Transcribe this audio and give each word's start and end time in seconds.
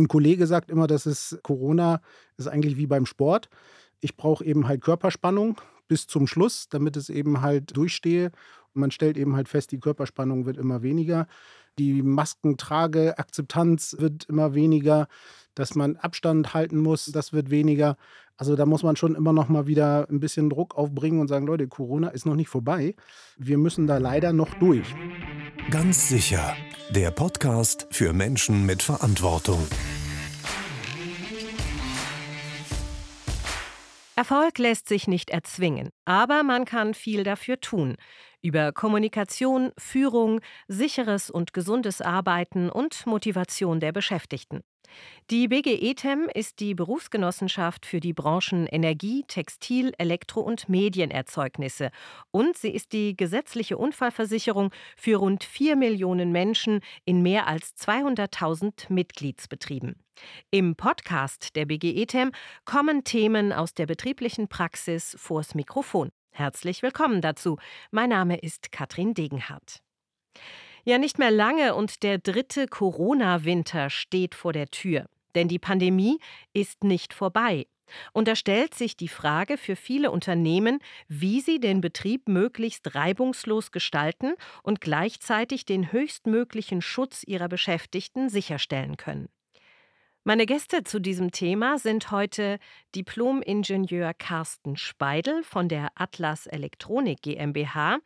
Ein 0.00 0.08
Kollege 0.08 0.46
sagt 0.46 0.70
immer, 0.70 0.86
dass 0.86 1.04
es 1.04 1.38
Corona 1.42 2.00
ist 2.38 2.48
eigentlich 2.48 2.78
wie 2.78 2.86
beim 2.86 3.04
Sport. 3.04 3.50
Ich 4.00 4.16
brauche 4.16 4.42
eben 4.44 4.66
halt 4.66 4.80
Körperspannung 4.80 5.60
bis 5.88 6.06
zum 6.06 6.26
Schluss, 6.26 6.68
damit 6.70 6.96
es 6.96 7.10
eben 7.10 7.42
halt 7.42 7.76
durchstehe. 7.76 8.32
Und 8.72 8.80
man 8.80 8.90
stellt 8.92 9.18
eben 9.18 9.36
halt 9.36 9.48
fest, 9.48 9.72
die 9.72 9.80
Körperspannung 9.80 10.46
wird 10.46 10.56
immer 10.56 10.82
weniger. 10.82 11.26
Die 11.78 12.02
Maskentrageakzeptanz 12.02 13.96
wird 13.98 14.24
immer 14.24 14.54
weniger. 14.54 15.06
Dass 15.54 15.74
man 15.74 15.96
Abstand 15.96 16.54
halten 16.54 16.78
muss, 16.78 17.06
das 17.06 17.34
wird 17.34 17.50
weniger. 17.50 17.98
Also 18.38 18.56
da 18.56 18.64
muss 18.64 18.82
man 18.82 18.96
schon 18.96 19.14
immer 19.14 19.34
noch 19.34 19.50
mal 19.50 19.66
wieder 19.66 20.08
ein 20.08 20.20
bisschen 20.20 20.48
Druck 20.48 20.76
aufbringen 20.76 21.20
und 21.20 21.28
sagen, 21.28 21.46
Leute, 21.46 21.68
Corona 21.68 22.08
ist 22.08 22.24
noch 22.24 22.36
nicht 22.36 22.48
vorbei. 22.48 22.94
Wir 23.36 23.58
müssen 23.58 23.86
da 23.86 23.98
leider 23.98 24.32
noch 24.32 24.54
durch. 24.54 24.94
Ganz 25.70 26.08
sicher. 26.08 26.56
Der 26.92 27.12
Podcast 27.12 27.86
für 27.92 28.12
Menschen 28.12 28.66
mit 28.66 28.82
Verantwortung. 28.82 29.64
Erfolg 34.16 34.58
lässt 34.58 34.88
sich 34.88 35.06
nicht 35.06 35.30
erzwingen, 35.30 35.90
aber 36.04 36.42
man 36.42 36.64
kann 36.64 36.94
viel 36.94 37.22
dafür 37.22 37.60
tun. 37.60 37.94
Über 38.42 38.72
Kommunikation, 38.72 39.70
Führung, 39.78 40.40
sicheres 40.66 41.30
und 41.30 41.52
gesundes 41.52 42.00
Arbeiten 42.00 42.68
und 42.68 43.06
Motivation 43.06 43.78
der 43.78 43.92
Beschäftigten. 43.92 44.62
Die 45.30 45.46
BGETEM 45.46 46.28
ist 46.34 46.58
die 46.58 46.74
Berufsgenossenschaft 46.74 47.86
für 47.86 48.00
die 48.00 48.12
Branchen 48.12 48.66
Energie, 48.66 49.22
Textil, 49.28 49.92
Elektro- 49.96 50.40
und 50.40 50.68
Medienerzeugnisse. 50.68 51.92
Und 52.32 52.58
sie 52.58 52.70
ist 52.70 52.92
die 52.92 53.16
gesetzliche 53.16 53.78
Unfallversicherung 53.78 54.72
für 54.96 55.18
rund 55.18 55.44
4 55.44 55.76
Millionen 55.76 56.32
Menschen 56.32 56.80
in 57.04 57.22
mehr 57.22 57.46
als 57.46 57.76
200.000 57.76 58.92
Mitgliedsbetrieben. 58.92 60.02
Im 60.50 60.74
Podcast 60.74 61.54
der 61.54 61.66
BGETEM 61.66 62.32
kommen 62.64 63.04
Themen 63.04 63.52
aus 63.52 63.72
der 63.72 63.86
betrieblichen 63.86 64.48
Praxis 64.48 65.14
vors 65.16 65.54
Mikrofon. 65.54 66.10
Herzlich 66.32 66.82
willkommen 66.82 67.20
dazu. 67.20 67.56
Mein 67.92 68.10
Name 68.10 68.36
ist 68.36 68.72
Katrin 68.72 69.14
Degenhardt. 69.14 69.80
Ja, 70.84 70.98
nicht 70.98 71.18
mehr 71.18 71.30
lange 71.30 71.74
und 71.74 72.02
der 72.02 72.18
dritte 72.18 72.66
Corona-Winter 72.66 73.90
steht 73.90 74.34
vor 74.34 74.52
der 74.52 74.68
Tür. 74.68 75.06
Denn 75.34 75.48
die 75.48 75.58
Pandemie 75.58 76.18
ist 76.52 76.84
nicht 76.84 77.14
vorbei. 77.14 77.66
Und 78.12 78.28
da 78.28 78.36
stellt 78.36 78.74
sich 78.74 78.96
die 78.96 79.08
Frage 79.08 79.56
für 79.56 79.76
viele 79.76 80.10
Unternehmen, 80.10 80.78
wie 81.08 81.40
sie 81.40 81.58
den 81.58 81.80
Betrieb 81.80 82.28
möglichst 82.28 82.94
reibungslos 82.94 83.72
gestalten 83.72 84.34
und 84.62 84.80
gleichzeitig 84.80 85.64
den 85.64 85.92
höchstmöglichen 85.92 86.82
Schutz 86.82 87.24
ihrer 87.26 87.48
Beschäftigten 87.48 88.28
sicherstellen 88.28 88.96
können. 88.96 89.28
Meine 90.22 90.44
Gäste 90.44 90.84
zu 90.84 91.00
diesem 91.00 91.30
Thema 91.30 91.78
sind 91.78 92.10
heute 92.10 92.58
Diplom-Ingenieur 92.94 94.12
Carsten 94.12 94.76
Speidel 94.76 95.42
von 95.42 95.66
der 95.66 95.88
Atlas 95.94 96.46
Elektronik 96.46 97.22
GmbH. 97.22 98.00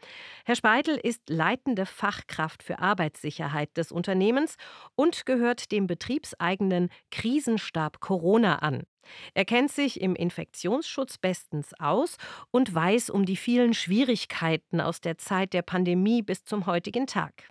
Herr 0.45 0.55
Speidel 0.55 0.97
ist 0.97 1.29
leitende 1.29 1.87
Fachkraft 1.87 2.63
für 2.63 2.79
Arbeitssicherheit 2.79 3.77
des 3.77 3.91
Unternehmens 3.91 4.55
und 4.95 5.27
gehört 5.27 5.73
dem 5.73 5.89
betriebseigenen 5.89 6.89
Krisenstab 7.11 7.99
Corona 7.99 8.61
an. 8.61 8.85
Er 9.35 9.45
kennt 9.45 9.73
sich 9.73 10.01
im 10.01 10.15
Infektionsschutz 10.15 11.19
bestens 11.19 11.73
aus 11.81 12.17
und 12.53 12.73
weiß 12.73 13.11
um 13.11 13.25
die 13.25 13.37
vielen 13.37 13.75
Schwierigkeiten 13.75 14.81
aus 14.81 15.01
der 15.01 15.19
Zeit 15.19 15.53
der 15.53 15.63
Pandemie 15.63 16.23
bis 16.23 16.45
zum 16.45 16.67
heutigen 16.67 17.09
Tag. 17.09 17.49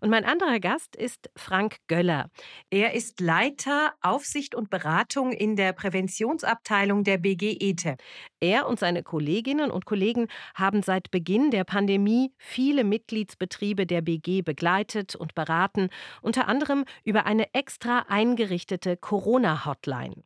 Und 0.00 0.10
mein 0.10 0.24
anderer 0.24 0.60
Gast 0.60 0.96
ist 0.96 1.30
Frank 1.36 1.76
Göller. 1.86 2.30
Er 2.70 2.94
ist 2.94 3.20
Leiter 3.20 3.92
Aufsicht 4.00 4.54
und 4.54 4.70
Beratung 4.70 5.32
in 5.32 5.56
der 5.56 5.72
Präventionsabteilung 5.72 7.04
der 7.04 7.18
BG 7.18 7.56
ETE. 7.60 7.96
Er 8.40 8.66
und 8.66 8.78
seine 8.78 9.02
Kolleginnen 9.02 9.70
und 9.70 9.84
Kollegen 9.84 10.28
haben 10.54 10.82
seit 10.82 11.10
Beginn 11.10 11.50
der 11.50 11.64
Pandemie 11.64 12.32
viele 12.38 12.84
Mitgliedsbetriebe 12.84 13.86
der 13.86 14.00
BG 14.02 14.42
begleitet 14.42 15.14
und 15.14 15.34
beraten, 15.34 15.90
unter 16.22 16.48
anderem 16.48 16.84
über 17.04 17.26
eine 17.26 17.52
extra 17.54 18.06
eingerichtete 18.08 18.96
Corona-Hotline. 18.96 20.24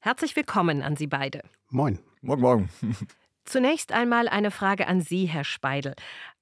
Herzlich 0.00 0.36
willkommen 0.36 0.82
an 0.82 0.96
Sie 0.96 1.06
beide. 1.06 1.42
Moin. 1.70 1.98
Morgen, 2.20 2.42
morgen. 2.42 2.68
Zunächst 3.48 3.92
einmal 3.92 4.28
eine 4.28 4.50
Frage 4.50 4.86
an 4.88 5.00
Sie, 5.00 5.24
Herr 5.24 5.42
Speidel. 5.42 5.94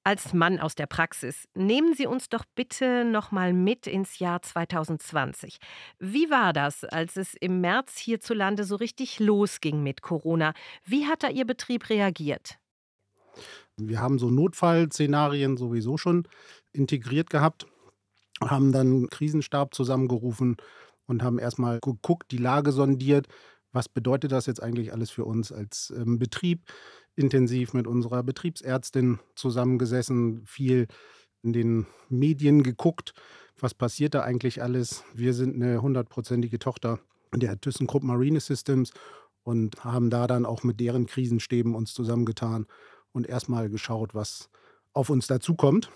Als 0.03 0.33
Mann 0.33 0.59
aus 0.59 0.75
der 0.75 0.87
Praxis, 0.87 1.47
nehmen 1.53 1.93
Sie 1.93 2.05
uns 2.05 2.27
doch 2.27 2.43
bitte 2.53 3.05
noch 3.05 3.31
mal 3.31 3.53
mit 3.53 3.87
ins 3.87 4.19
Jahr 4.19 4.41
2020. 4.41 5.59
Wie 5.99 6.29
war 6.29 6.51
das, 6.51 6.83
als 6.83 7.15
es 7.15 7.33
im 7.33 7.61
März 7.61 7.97
hierzulande 7.97 8.65
so 8.65 8.75
richtig 8.75 9.21
losging 9.21 9.81
mit 9.83 10.01
Corona? 10.01 10.51
Wie 10.83 11.05
hat 11.05 11.23
da 11.23 11.29
Ihr 11.29 11.45
Betrieb 11.45 11.89
reagiert? 11.89 12.57
Wir 13.77 14.01
haben 14.01 14.19
so 14.19 14.29
Notfallszenarien 14.29 15.55
sowieso 15.55 15.97
schon 15.97 16.27
integriert 16.73 17.29
gehabt, 17.29 17.67
haben 18.41 18.73
dann 18.73 18.87
einen 18.87 19.09
Krisenstab 19.09 19.73
zusammengerufen 19.73 20.57
und 21.05 21.23
haben 21.23 21.39
erstmal 21.39 21.79
geguckt, 21.79 22.31
die 22.31 22.37
Lage 22.37 22.73
sondiert, 22.73 23.29
was 23.77 23.87
bedeutet 23.87 24.31
das 24.31 24.47
jetzt 24.47 24.63
eigentlich 24.63 24.91
alles 24.91 25.11
für 25.11 25.23
uns 25.23 25.51
als 25.51 25.93
ähm, 25.95 26.17
Betrieb? 26.17 26.63
Intensiv 27.15 27.73
mit 27.73 27.85
unserer 27.85 28.23
Betriebsärztin 28.23 29.19
zusammengesessen, 29.35 30.43
viel 30.47 30.87
in 31.43 31.53
den 31.53 31.85
Medien 32.09 32.63
geguckt, 32.63 33.13
was 33.59 33.75
passiert 33.75 34.15
da 34.15 34.21
eigentlich 34.21 34.63
alles. 34.63 35.03
Wir 35.13 35.35
sind 35.35 35.55
eine 35.55 35.81
hundertprozentige 35.83 36.57
Tochter 36.57 36.99
der 37.35 37.61
ThyssenKrupp 37.61 38.01
Marine 38.01 38.39
Systems 38.39 38.93
und 39.43 39.83
haben 39.83 40.09
da 40.09 40.25
dann 40.25 40.47
auch 40.47 40.63
mit 40.63 40.79
deren 40.79 41.05
Krisenstäben 41.05 41.75
uns 41.75 41.93
zusammengetan 41.93 42.65
und 43.11 43.27
erstmal 43.27 43.69
geschaut, 43.69 44.15
was 44.15 44.49
auf 44.93 45.11
uns 45.11 45.27
dazukommt. 45.27 45.91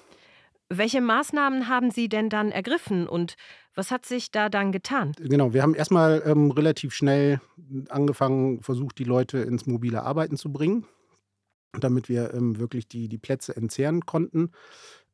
Welche 0.73 1.01
Maßnahmen 1.01 1.67
haben 1.67 1.91
Sie 1.91 2.07
denn 2.07 2.29
dann 2.29 2.49
ergriffen 2.49 3.05
und 3.05 3.35
was 3.75 3.91
hat 3.91 4.05
sich 4.05 4.31
da 4.31 4.47
dann 4.47 4.71
getan? 4.71 5.11
Genau, 5.19 5.53
wir 5.53 5.63
haben 5.63 5.75
erstmal 5.75 6.23
ähm, 6.25 6.49
relativ 6.49 6.93
schnell 6.93 7.41
angefangen, 7.89 8.61
versucht, 8.61 8.97
die 8.97 9.03
Leute 9.03 9.39
ins 9.39 9.65
mobile 9.65 10.03
Arbeiten 10.03 10.37
zu 10.37 10.49
bringen, 10.49 10.85
damit 11.77 12.07
wir 12.07 12.33
ähm, 12.33 12.57
wirklich 12.57 12.87
die, 12.87 13.09
die 13.09 13.17
Plätze 13.17 13.53
entzehren 13.53 14.05
konnten. 14.05 14.51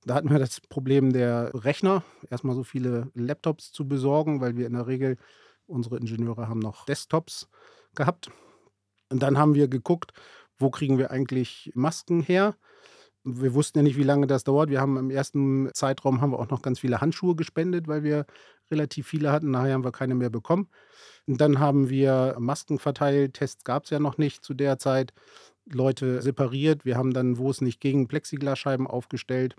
Da 0.06 0.14
hatten 0.14 0.30
wir 0.30 0.38
das 0.38 0.62
Problem 0.62 1.12
der 1.12 1.50
Rechner, 1.56 2.04
erstmal 2.30 2.56
so 2.56 2.64
viele 2.64 3.10
Laptops 3.16 3.72
zu 3.72 3.88
besorgen, 3.88 4.42
weil 4.42 4.58
wir 4.58 4.68
in 4.68 4.74
der 4.74 4.86
Regel, 4.86 5.18
unsere 5.66 5.98
Ingenieure 5.98 6.48
haben 6.48 6.60
noch 6.60 6.86
Desktops 6.86 7.50
gehabt. 7.96 8.30
Und 9.10 9.24
dann 9.24 9.40
haben 9.40 9.56
wir 9.56 9.68
geguckt, 9.68 10.14
wo 10.60 10.70
kriegen 10.70 11.00
wir 11.00 11.10
eigentlich 11.10 11.72
Masken 11.74 12.22
her? 12.22 12.56
Wir 13.30 13.54
wussten 13.54 13.80
ja 13.80 13.84
nicht, 13.84 13.98
wie 13.98 14.04
lange 14.04 14.26
das 14.26 14.46
dauert. 14.46 14.70
Wir 14.70 14.80
haben 14.80 14.96
im 14.96 15.10
ersten 15.10 15.70
Zeitraum 15.74 16.22
haben 16.22 16.32
wir 16.32 16.40
auch 16.40 16.50
noch 16.50 16.62
ganz 16.62 16.80
viele 16.80 17.02
Handschuhe 17.02 17.36
gespendet, 17.36 17.88
weil 17.88 18.04
wir 18.04 18.26
relativ 18.72 19.08
viele 19.08 19.34
hatten. 19.34 19.52
Nachher 19.52 19.74
haben 19.74 19.84
wir 19.84 19.92
keine 19.92 20.16
mehr 20.16 20.30
bekommen. 20.30 20.70
Und 21.26 21.42
dann 21.42 21.60
haben 21.60 21.90
wir 21.90 22.38
Masken 22.40 22.80
verteilt. 22.80 23.34
Tests 23.34 23.66
gab 23.66 23.84
es 23.84 23.90
ja 23.90 24.00
noch 24.00 24.18
nicht 24.18 24.46
zu 24.46 24.54
der 24.54 24.80
Zeit. 24.80 25.14
Leute 25.66 26.22
separiert. 26.22 26.86
Wir 26.86 26.96
haben 26.96 27.14
dann, 27.14 27.38
wo 27.38 27.50
es 27.50 27.60
nicht 27.60 27.82
ging, 27.82 28.08
Plexiglasscheiben 28.08 28.88
aufgestellt. 28.88 29.58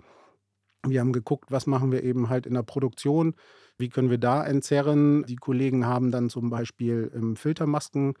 Wir 0.87 1.01
haben 1.01 1.13
geguckt, 1.13 1.51
was 1.51 1.67
machen 1.67 1.91
wir 1.91 2.03
eben 2.03 2.29
halt 2.29 2.47
in 2.47 2.53
der 2.53 2.63
Produktion, 2.63 3.35
wie 3.77 3.89
können 3.89 4.09
wir 4.09 4.17
da 4.17 4.43
entzerren. 4.43 5.25
Die 5.25 5.35
Kollegen 5.35 5.85
haben 5.85 6.09
dann 6.09 6.29
zum 6.29 6.49
Beispiel 6.49 7.11
ähm, 7.13 7.35
Filtermasken 7.35 8.15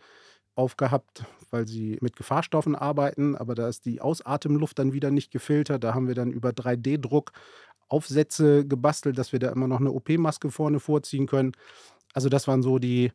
aufgehabt, 0.59 1.23
weil 1.51 1.65
sie 1.65 1.97
mit 2.01 2.17
Gefahrstoffen 2.17 2.75
arbeiten, 2.75 3.37
aber 3.37 3.55
da 3.55 3.69
ist 3.69 3.85
die 3.85 4.01
Ausatemluft 4.01 4.77
dann 4.77 4.91
wieder 4.91 5.09
nicht 5.09 5.31
gefiltert. 5.31 5.85
Da 5.85 5.93
haben 5.93 6.09
wir 6.09 6.15
dann 6.15 6.31
über 6.31 6.49
3D-Druck 6.49 7.31
Aufsätze 7.87 8.67
gebastelt, 8.67 9.17
dass 9.17 9.31
wir 9.31 9.39
da 9.39 9.51
immer 9.51 9.67
noch 9.67 9.79
eine 9.79 9.91
OP-Maske 9.91 10.51
vorne 10.51 10.81
vorziehen 10.81 11.27
können. 11.27 11.53
Also 12.13 12.27
das 12.27 12.45
waren 12.47 12.61
so 12.61 12.77
die, 12.77 13.13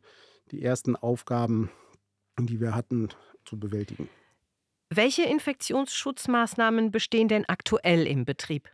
die 0.51 0.63
ersten 0.63 0.95
Aufgaben, 0.95 1.69
die 2.39 2.59
wir 2.59 2.73
hatten 2.73 3.09
zu 3.45 3.59
bewältigen. 3.59 4.09
Welche 4.89 5.23
Infektionsschutzmaßnahmen 5.23 6.89
bestehen 6.89 7.27
denn 7.27 7.45
aktuell 7.45 8.07
im 8.07 8.25
Betrieb? 8.25 8.69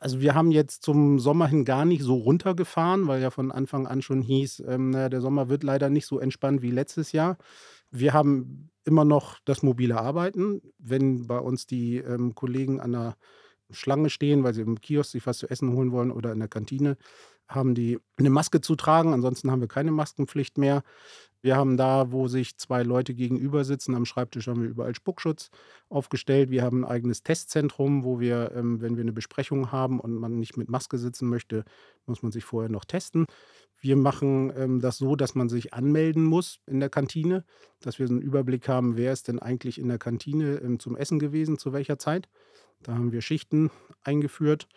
Also 0.00 0.20
wir 0.20 0.34
haben 0.34 0.50
jetzt 0.50 0.82
zum 0.82 1.18
Sommer 1.18 1.46
hin 1.46 1.64
gar 1.64 1.84
nicht 1.84 2.02
so 2.02 2.16
runtergefahren, 2.16 3.06
weil 3.06 3.22
ja 3.22 3.30
von 3.30 3.50
Anfang 3.50 3.86
an 3.86 4.02
schon 4.02 4.20
hieß, 4.20 4.64
ähm, 4.68 4.90
naja, 4.90 5.08
der 5.08 5.20
Sommer 5.20 5.48
wird 5.48 5.62
leider 5.62 5.88
nicht 5.88 6.06
so 6.06 6.18
entspannt 6.18 6.60
wie 6.60 6.70
letztes 6.70 7.12
Jahr. 7.12 7.38
Wir 7.96 8.12
haben 8.12 8.70
immer 8.84 9.04
noch 9.04 9.38
das 9.44 9.62
mobile 9.62 9.96
Arbeiten. 9.96 10.60
Wenn 10.78 11.28
bei 11.28 11.38
uns 11.38 11.66
die 11.66 11.98
ähm, 11.98 12.34
Kollegen 12.34 12.80
an 12.80 12.92
der 12.92 13.16
Schlange 13.70 14.10
stehen, 14.10 14.42
weil 14.42 14.52
sie 14.52 14.62
im 14.62 14.80
Kiosk 14.80 15.12
sich 15.12 15.26
was 15.26 15.38
zu 15.38 15.48
essen 15.48 15.72
holen 15.72 15.92
wollen 15.92 16.10
oder 16.10 16.32
in 16.32 16.40
der 16.40 16.48
Kantine, 16.48 16.96
haben 17.48 17.74
die 17.74 17.98
eine 18.16 18.30
Maske 18.30 18.60
zu 18.60 18.74
tragen. 18.74 19.12
Ansonsten 19.12 19.50
haben 19.50 19.60
wir 19.60 19.68
keine 19.68 19.92
Maskenpflicht 19.92 20.58
mehr. 20.58 20.82
Wir 21.40 21.56
haben 21.56 21.76
da, 21.76 22.10
wo 22.10 22.26
sich 22.26 22.56
zwei 22.56 22.82
Leute 22.82 23.14
gegenüber 23.14 23.64
sitzen, 23.64 23.94
am 23.94 24.06
Schreibtisch 24.06 24.48
haben 24.48 24.62
wir 24.62 24.68
überall 24.68 24.94
Spuckschutz 24.94 25.50
aufgestellt. 25.88 26.50
Wir 26.50 26.62
haben 26.62 26.84
ein 26.84 26.90
eigenes 26.90 27.22
Testzentrum, 27.22 28.02
wo 28.02 28.18
wir, 28.18 28.52
ähm, 28.56 28.80
wenn 28.80 28.96
wir 28.96 29.02
eine 29.02 29.12
Besprechung 29.12 29.70
haben 29.70 30.00
und 30.00 30.14
man 30.14 30.38
nicht 30.38 30.56
mit 30.56 30.68
Maske 30.68 30.98
sitzen 30.98 31.28
möchte, 31.28 31.64
muss 32.06 32.22
man 32.22 32.32
sich 32.32 32.44
vorher 32.44 32.70
noch 32.70 32.86
testen. 32.86 33.26
Wir 33.84 33.96
machen 33.96 34.50
ähm, 34.56 34.80
das 34.80 34.96
so, 34.96 35.14
dass 35.14 35.34
man 35.34 35.50
sich 35.50 35.74
anmelden 35.74 36.24
muss 36.24 36.58
in 36.64 36.80
der 36.80 36.88
Kantine, 36.88 37.44
dass 37.80 37.98
wir 37.98 38.08
einen 38.08 38.22
Überblick 38.22 38.66
haben, 38.66 38.96
wer 38.96 39.12
ist 39.12 39.28
denn 39.28 39.38
eigentlich 39.38 39.78
in 39.78 39.88
der 39.88 39.98
Kantine 39.98 40.54
ähm, 40.64 40.78
zum 40.78 40.96
Essen 40.96 41.18
gewesen, 41.18 41.58
zu 41.58 41.74
welcher 41.74 41.98
Zeit. 41.98 42.30
Da 42.82 42.94
haben 42.94 43.12
wir 43.12 43.20
Schichten 43.20 43.70
eingeführt. 44.02 44.68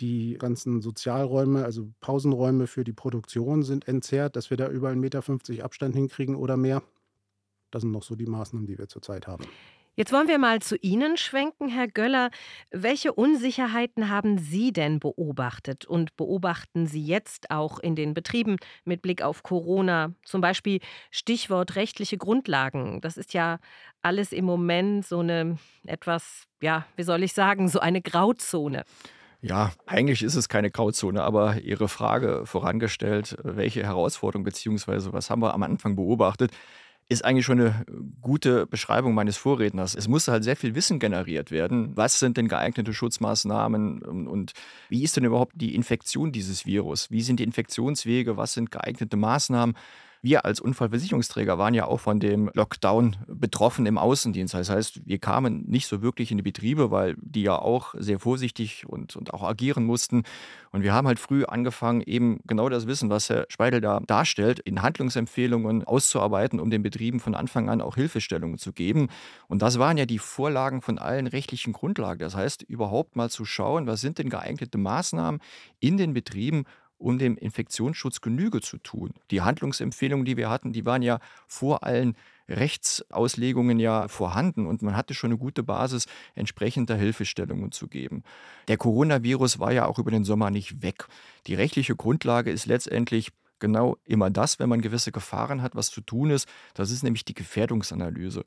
Die 0.00 0.36
ganzen 0.38 0.82
Sozialräume, 0.82 1.64
also 1.64 1.88
Pausenräume 2.00 2.66
für 2.66 2.84
die 2.84 2.92
Produktion 2.92 3.62
sind 3.62 3.88
entzerrt, 3.88 4.36
dass 4.36 4.50
wir 4.50 4.58
da 4.58 4.68
über 4.68 4.90
1,50 4.90 4.96
Meter 4.98 5.64
Abstand 5.64 5.96
hinkriegen 5.96 6.36
oder 6.36 6.58
mehr. 6.58 6.82
Das 7.70 7.80
sind 7.80 7.92
noch 7.92 8.02
so 8.02 8.14
die 8.14 8.26
Maßnahmen, 8.26 8.66
die 8.66 8.76
wir 8.76 8.88
zurzeit 8.88 9.26
haben. 9.26 9.44
Jetzt 9.96 10.12
wollen 10.12 10.26
wir 10.26 10.38
mal 10.38 10.60
zu 10.60 10.76
Ihnen 10.78 11.16
schwenken, 11.16 11.68
Herr 11.68 11.86
Göller. 11.86 12.30
Welche 12.72 13.12
Unsicherheiten 13.12 14.10
haben 14.10 14.38
Sie 14.38 14.72
denn 14.72 14.98
beobachtet 14.98 15.84
und 15.84 16.16
beobachten 16.16 16.88
Sie 16.88 17.04
jetzt 17.04 17.52
auch 17.52 17.78
in 17.78 17.94
den 17.94 18.12
Betrieben 18.12 18.56
mit 18.84 19.02
Blick 19.02 19.22
auf 19.22 19.44
Corona? 19.44 20.12
Zum 20.24 20.40
Beispiel 20.40 20.80
Stichwort 21.12 21.76
rechtliche 21.76 22.18
Grundlagen. 22.18 23.00
Das 23.02 23.16
ist 23.16 23.34
ja 23.34 23.58
alles 24.02 24.32
im 24.32 24.44
Moment 24.44 25.06
so 25.06 25.20
eine 25.20 25.58
etwas, 25.86 26.48
ja, 26.60 26.86
wie 26.96 27.04
soll 27.04 27.22
ich 27.22 27.32
sagen, 27.32 27.68
so 27.68 27.78
eine 27.78 28.02
Grauzone. 28.02 28.82
Ja, 29.42 29.72
eigentlich 29.86 30.24
ist 30.24 30.34
es 30.34 30.48
keine 30.48 30.72
Grauzone, 30.72 31.22
aber 31.22 31.60
Ihre 31.60 31.86
Frage 31.86 32.46
vorangestellt, 32.46 33.36
welche 33.44 33.84
Herausforderungen 33.84 34.44
bzw. 34.44 35.12
was 35.12 35.30
haben 35.30 35.42
wir 35.42 35.54
am 35.54 35.62
Anfang 35.62 35.94
beobachtet, 35.94 36.50
ist 37.08 37.24
eigentlich 37.24 37.44
schon 37.44 37.60
eine 37.60 37.84
gute 38.20 38.66
Beschreibung 38.66 39.14
meines 39.14 39.36
Vorredners. 39.36 39.94
Es 39.94 40.08
muss 40.08 40.26
halt 40.28 40.42
sehr 40.42 40.56
viel 40.56 40.74
Wissen 40.74 40.98
generiert 40.98 41.50
werden. 41.50 41.96
Was 41.96 42.18
sind 42.18 42.36
denn 42.36 42.48
geeignete 42.48 42.94
Schutzmaßnahmen 42.94 44.02
und 44.02 44.52
wie 44.88 45.02
ist 45.02 45.16
denn 45.16 45.24
überhaupt 45.24 45.52
die 45.54 45.74
Infektion 45.74 46.32
dieses 46.32 46.64
Virus? 46.64 47.10
Wie 47.10 47.22
sind 47.22 47.40
die 47.40 47.44
Infektionswege? 47.44 48.36
Was 48.36 48.54
sind 48.54 48.70
geeignete 48.70 49.16
Maßnahmen? 49.16 49.76
Wir 50.24 50.46
als 50.46 50.58
Unfallversicherungsträger 50.58 51.58
waren 51.58 51.74
ja 51.74 51.84
auch 51.84 52.00
von 52.00 52.18
dem 52.18 52.50
Lockdown 52.54 53.16
betroffen 53.26 53.84
im 53.84 53.98
Außendienst. 53.98 54.54
Das 54.54 54.70
heißt, 54.70 55.02
wir 55.04 55.18
kamen 55.18 55.64
nicht 55.66 55.86
so 55.86 56.00
wirklich 56.00 56.30
in 56.30 56.38
die 56.38 56.42
Betriebe, 56.42 56.90
weil 56.90 57.14
die 57.20 57.42
ja 57.42 57.58
auch 57.58 57.94
sehr 57.98 58.18
vorsichtig 58.18 58.86
und, 58.88 59.16
und 59.16 59.34
auch 59.34 59.42
agieren 59.42 59.84
mussten. 59.84 60.22
Und 60.72 60.82
wir 60.82 60.94
haben 60.94 61.06
halt 61.06 61.18
früh 61.18 61.44
angefangen, 61.44 62.00
eben 62.00 62.40
genau 62.46 62.70
das 62.70 62.86
Wissen, 62.86 63.10
was 63.10 63.28
Herr 63.28 63.44
Speidel 63.50 63.82
da 63.82 64.00
darstellt, 64.00 64.60
in 64.60 64.80
Handlungsempfehlungen 64.80 65.84
auszuarbeiten, 65.84 66.58
um 66.58 66.70
den 66.70 66.82
Betrieben 66.82 67.20
von 67.20 67.34
Anfang 67.34 67.68
an 67.68 67.82
auch 67.82 67.96
Hilfestellungen 67.96 68.56
zu 68.56 68.72
geben. 68.72 69.08
Und 69.46 69.60
das 69.60 69.78
waren 69.78 69.98
ja 69.98 70.06
die 70.06 70.18
Vorlagen 70.18 70.80
von 70.80 70.98
allen 70.98 71.26
rechtlichen 71.26 71.74
Grundlagen. 71.74 72.20
Das 72.20 72.34
heißt, 72.34 72.62
überhaupt 72.62 73.14
mal 73.14 73.28
zu 73.28 73.44
schauen, 73.44 73.86
was 73.86 74.00
sind 74.00 74.16
denn 74.16 74.30
geeignete 74.30 74.78
Maßnahmen 74.78 75.42
in 75.80 75.98
den 75.98 76.14
Betrieben, 76.14 76.64
um 77.04 77.18
dem 77.18 77.36
Infektionsschutz 77.36 78.22
Genüge 78.22 78.62
zu 78.62 78.78
tun. 78.78 79.12
Die 79.30 79.42
Handlungsempfehlungen, 79.42 80.24
die 80.24 80.38
wir 80.38 80.48
hatten, 80.48 80.72
die 80.72 80.86
waren 80.86 81.02
ja 81.02 81.20
vor 81.46 81.84
allen 81.84 82.16
Rechtsauslegungen 82.48 83.78
ja 83.78 84.08
vorhanden 84.08 84.66
und 84.66 84.80
man 84.80 84.96
hatte 84.96 85.12
schon 85.12 85.30
eine 85.30 85.38
gute 85.38 85.62
Basis, 85.62 86.06
entsprechender 86.34 86.96
Hilfestellungen 86.96 87.72
zu 87.72 87.88
geben. 87.88 88.22
Der 88.68 88.78
Coronavirus 88.78 89.58
war 89.58 89.70
ja 89.70 89.84
auch 89.84 89.98
über 89.98 90.10
den 90.10 90.24
Sommer 90.24 90.50
nicht 90.50 90.80
weg. 90.80 91.06
Die 91.46 91.54
rechtliche 91.54 91.94
Grundlage 91.94 92.50
ist 92.50 92.64
letztendlich 92.64 93.32
genau 93.58 93.98
immer 94.04 94.30
das, 94.30 94.58
wenn 94.58 94.70
man 94.70 94.80
gewisse 94.80 95.12
Gefahren 95.12 95.60
hat, 95.60 95.76
was 95.76 95.90
zu 95.90 96.00
tun 96.00 96.30
ist. 96.30 96.48
Das 96.72 96.90
ist 96.90 97.02
nämlich 97.02 97.24
die 97.26 97.34
Gefährdungsanalyse. 97.34 98.44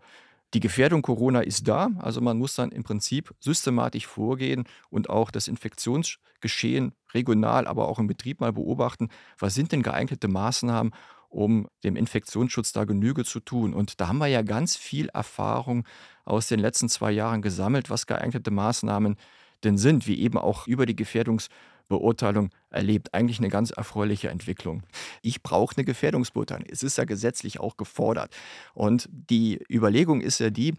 Die 0.54 0.62
Gefährdung 0.62 1.02
Corona 1.02 1.42
ist 1.42 1.68
da, 1.68 1.90
also 2.00 2.22
man 2.22 2.38
muss 2.38 2.56
dann 2.56 2.72
im 2.72 2.84
Prinzip 2.84 3.34
systematisch 3.40 4.08
vorgehen 4.08 4.64
und 4.90 5.10
auch 5.10 5.30
das 5.30 5.50
Infektionsgeschehen 5.50 6.94
regional, 7.14 7.68
aber 7.68 7.90
auch 7.90 8.00
im 8.00 8.08
Betrieb 8.08 8.40
mal 8.40 8.54
beobachten, 8.54 9.10
was 9.38 9.56
sind 9.56 9.74
denn 9.74 9.84
geeignete 9.84 10.30
Maßnahmen, 10.30 10.94
um 11.30 11.68
dem 11.84 11.98
Infektionsschutz 11.98 12.72
da 12.72 12.86
Genüge 12.86 13.26
zu 13.26 13.42
tun. 13.42 13.74
Und 13.74 14.00
da 14.00 14.08
haben 14.08 14.20
wir 14.20 14.28
ja 14.28 14.42
ganz 14.42 14.78
viel 14.78 15.10
Erfahrung 15.10 15.86
aus 16.24 16.48
den 16.48 16.60
letzten 16.60 16.88
zwei 16.88 17.12
Jahren 17.12 17.42
gesammelt, 17.42 17.90
was 17.90 18.08
geeignete 18.08 18.52
Maßnahmen 18.52 19.18
denn 19.66 19.78
sind, 19.78 20.08
wie 20.08 20.20
eben 20.22 20.38
auch 20.38 20.66
über 20.66 20.86
die 20.86 20.96
Gefährdungs- 20.96 21.50
Beurteilung 21.88 22.50
erlebt. 22.70 23.14
Eigentlich 23.14 23.40
eine 23.40 23.50
ganz 23.50 23.72
erfreuliche 23.72 24.30
Entwicklung. 24.30 24.84
Ich 25.22 25.42
brauche 25.44 25.76
eine 25.78 25.86
Gefährdungsbeurteilung. 25.86 26.66
Es 26.70 26.84
ist 26.84 26.98
ja 26.98 27.06
gesetzlich 27.06 27.60
auch 27.60 27.78
gefordert. 27.78 28.36
Und 28.74 29.08
die 29.12 29.60
Überlegung 29.70 30.22
ist 30.22 30.40
ja 30.40 30.50
die, 30.50 30.76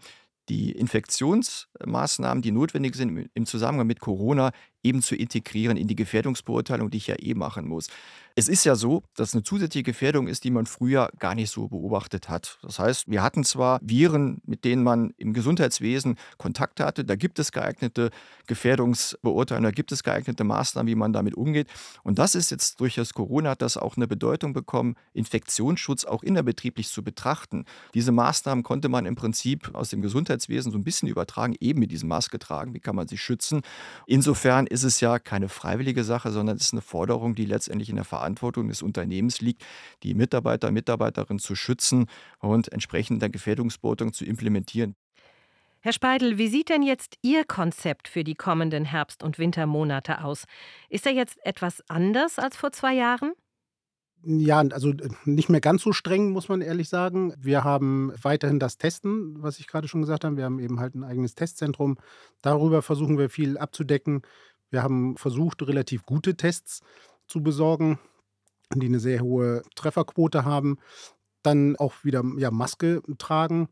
die 0.49 0.71
Infektionsmaßnahmen, 0.71 2.41
die 2.41 2.51
notwendig 2.51 2.95
sind 2.95 3.29
im 3.33 3.45
Zusammenhang 3.45 3.87
mit 3.87 3.99
Corona, 3.99 4.51
eben 4.83 5.01
zu 5.01 5.15
integrieren 5.15 5.77
in 5.77 5.87
die 5.87 5.95
Gefährdungsbeurteilung, 5.95 6.89
die 6.89 6.97
ich 6.97 7.07
ja 7.07 7.15
eh 7.19 7.35
machen 7.35 7.67
muss. 7.67 7.87
Es 8.39 8.47
ist 8.47 8.63
ja 8.63 8.75
so, 8.75 9.03
dass 9.17 9.33
eine 9.33 9.43
zusätzliche 9.43 9.83
Gefährdung 9.83 10.29
ist, 10.29 10.45
die 10.45 10.49
man 10.49 10.65
früher 10.65 11.09
gar 11.19 11.35
nicht 11.35 11.51
so 11.51 11.67
beobachtet 11.67 12.29
hat. 12.29 12.57
Das 12.61 12.79
heißt, 12.79 13.09
wir 13.09 13.21
hatten 13.21 13.43
zwar 13.43 13.81
Viren, 13.81 14.41
mit 14.45 14.63
denen 14.63 14.81
man 14.81 15.13
im 15.17 15.33
Gesundheitswesen 15.33 16.15
Kontakt 16.37 16.79
hatte, 16.79 17.03
da 17.03 17.17
gibt 17.17 17.37
es 17.39 17.51
geeignete 17.51 18.11
Gefährdungsbeurteilungen, 18.47 19.69
da 19.69 19.75
gibt 19.75 19.91
es 19.91 20.03
geeignete 20.03 20.45
Maßnahmen, 20.45 20.89
wie 20.89 20.95
man 20.95 21.11
damit 21.11 21.35
umgeht. 21.35 21.67
Und 22.03 22.17
das 22.17 22.33
ist 22.33 22.49
jetzt 22.49 22.79
durch 22.79 22.95
das 22.95 23.13
Corona 23.13 23.49
hat 23.49 23.61
das 23.61 23.75
auch 23.75 23.97
eine 23.97 24.07
Bedeutung 24.07 24.53
bekommen, 24.53 24.95
Infektionsschutz 25.11 26.05
auch 26.05 26.23
innerbetrieblich 26.23 26.87
zu 26.87 27.03
betrachten. 27.03 27.65
Diese 27.93 28.13
Maßnahmen 28.13 28.63
konnte 28.63 28.87
man 28.87 29.05
im 29.05 29.17
Prinzip 29.17 29.75
aus 29.75 29.89
dem 29.89 30.01
Gesundheitswesen 30.01 30.71
so 30.71 30.77
ein 30.77 30.85
bisschen 30.85 31.09
übertragen, 31.09 31.55
eben 31.59 31.81
mit 31.81 31.91
diesem 31.91 32.07
Maske 32.07 32.39
tragen, 32.39 32.73
wie 32.73 32.79
kann 32.79 32.95
man 32.95 33.09
sich 33.09 33.21
schützen. 33.21 33.63
Insofern 34.07 34.65
ist 34.65 34.83
es 34.83 35.01
ja 35.01 35.19
keine 35.19 35.49
freiwillige 35.49 36.05
Sache, 36.05 36.31
sondern 36.31 36.55
es 36.55 36.63
ist 36.63 36.73
eine 36.73 36.81
Forderung, 36.81 37.35
die 37.35 37.43
letztendlich 37.43 37.89
in 37.89 37.97
der 37.97 38.05
Verantwortung 38.05 38.28
des 38.35 38.81
Unternehmens 38.81 39.41
liegt, 39.41 39.63
die 40.03 40.13
Mitarbeiter 40.13 40.67
und 40.69 40.73
Mitarbeiterinnen 40.73 41.39
zu 41.39 41.55
schützen 41.55 42.07
und 42.39 42.71
entsprechend 42.71 43.21
der 43.21 43.29
Gefährdungsbeurteilung 43.29 44.13
zu 44.13 44.25
implementieren. 44.25 44.95
Herr 45.81 45.93
Speidel, 45.93 46.37
wie 46.37 46.49
sieht 46.49 46.67
denn 46.67 46.83
jetzt 46.83 47.15
Ihr 47.21 47.45
Konzept 47.45 48.09
für 48.09 48.25
die 48.25 48.35
kommenden 48.35 48.83
Herbst- 48.83 49.23
und 49.23 49.39
Wintermonate 49.39 50.23
aus? 50.23 50.43
Ist 50.89 51.05
er 51.05 51.13
jetzt 51.13 51.37
etwas 51.45 51.81
anders 51.87 52.37
als 52.37 52.57
vor 52.57 52.73
zwei 52.73 52.93
Jahren? 52.95 53.31
Ja, 54.23 54.59
also 54.59 54.89
äh, 54.89 55.09
nicht 55.23 55.47
mehr 55.47 55.61
ganz 55.61 55.81
so 55.81 55.93
streng, 55.93 56.31
muss 56.31 56.49
man 56.49 56.59
ehrlich 56.59 56.89
sagen. 56.89 57.33
Wir 57.37 57.63
haben 57.63 58.11
weiterhin 58.21 58.59
das 58.59 58.77
Testen, 58.77 59.41
was 59.41 59.59
ich 59.59 59.67
gerade 59.67 59.87
schon 59.87 60.01
gesagt 60.01 60.25
habe. 60.25 60.35
Wir 60.35 60.43
haben 60.43 60.59
eben 60.59 60.81
halt 60.81 60.95
ein 60.95 61.05
eigenes 61.05 61.35
Testzentrum. 61.35 61.97
Darüber 62.41 62.81
versuchen 62.81 63.17
wir 63.17 63.29
viel 63.29 63.57
abzudecken. 63.57 64.23
Wir 64.69 64.83
haben 64.83 65.15
versucht, 65.15 65.65
relativ 65.65 66.05
gute 66.05 66.35
Tests 66.35 66.81
zu 67.27 67.41
besorgen, 67.41 67.99
die 68.75 68.87
eine 68.87 68.99
sehr 68.99 69.21
hohe 69.21 69.63
Trefferquote 69.75 70.45
haben. 70.45 70.77
Dann 71.43 71.75
auch 71.77 72.03
wieder 72.03 72.23
ja, 72.37 72.51
Maske 72.51 73.01
tragen 73.17 73.69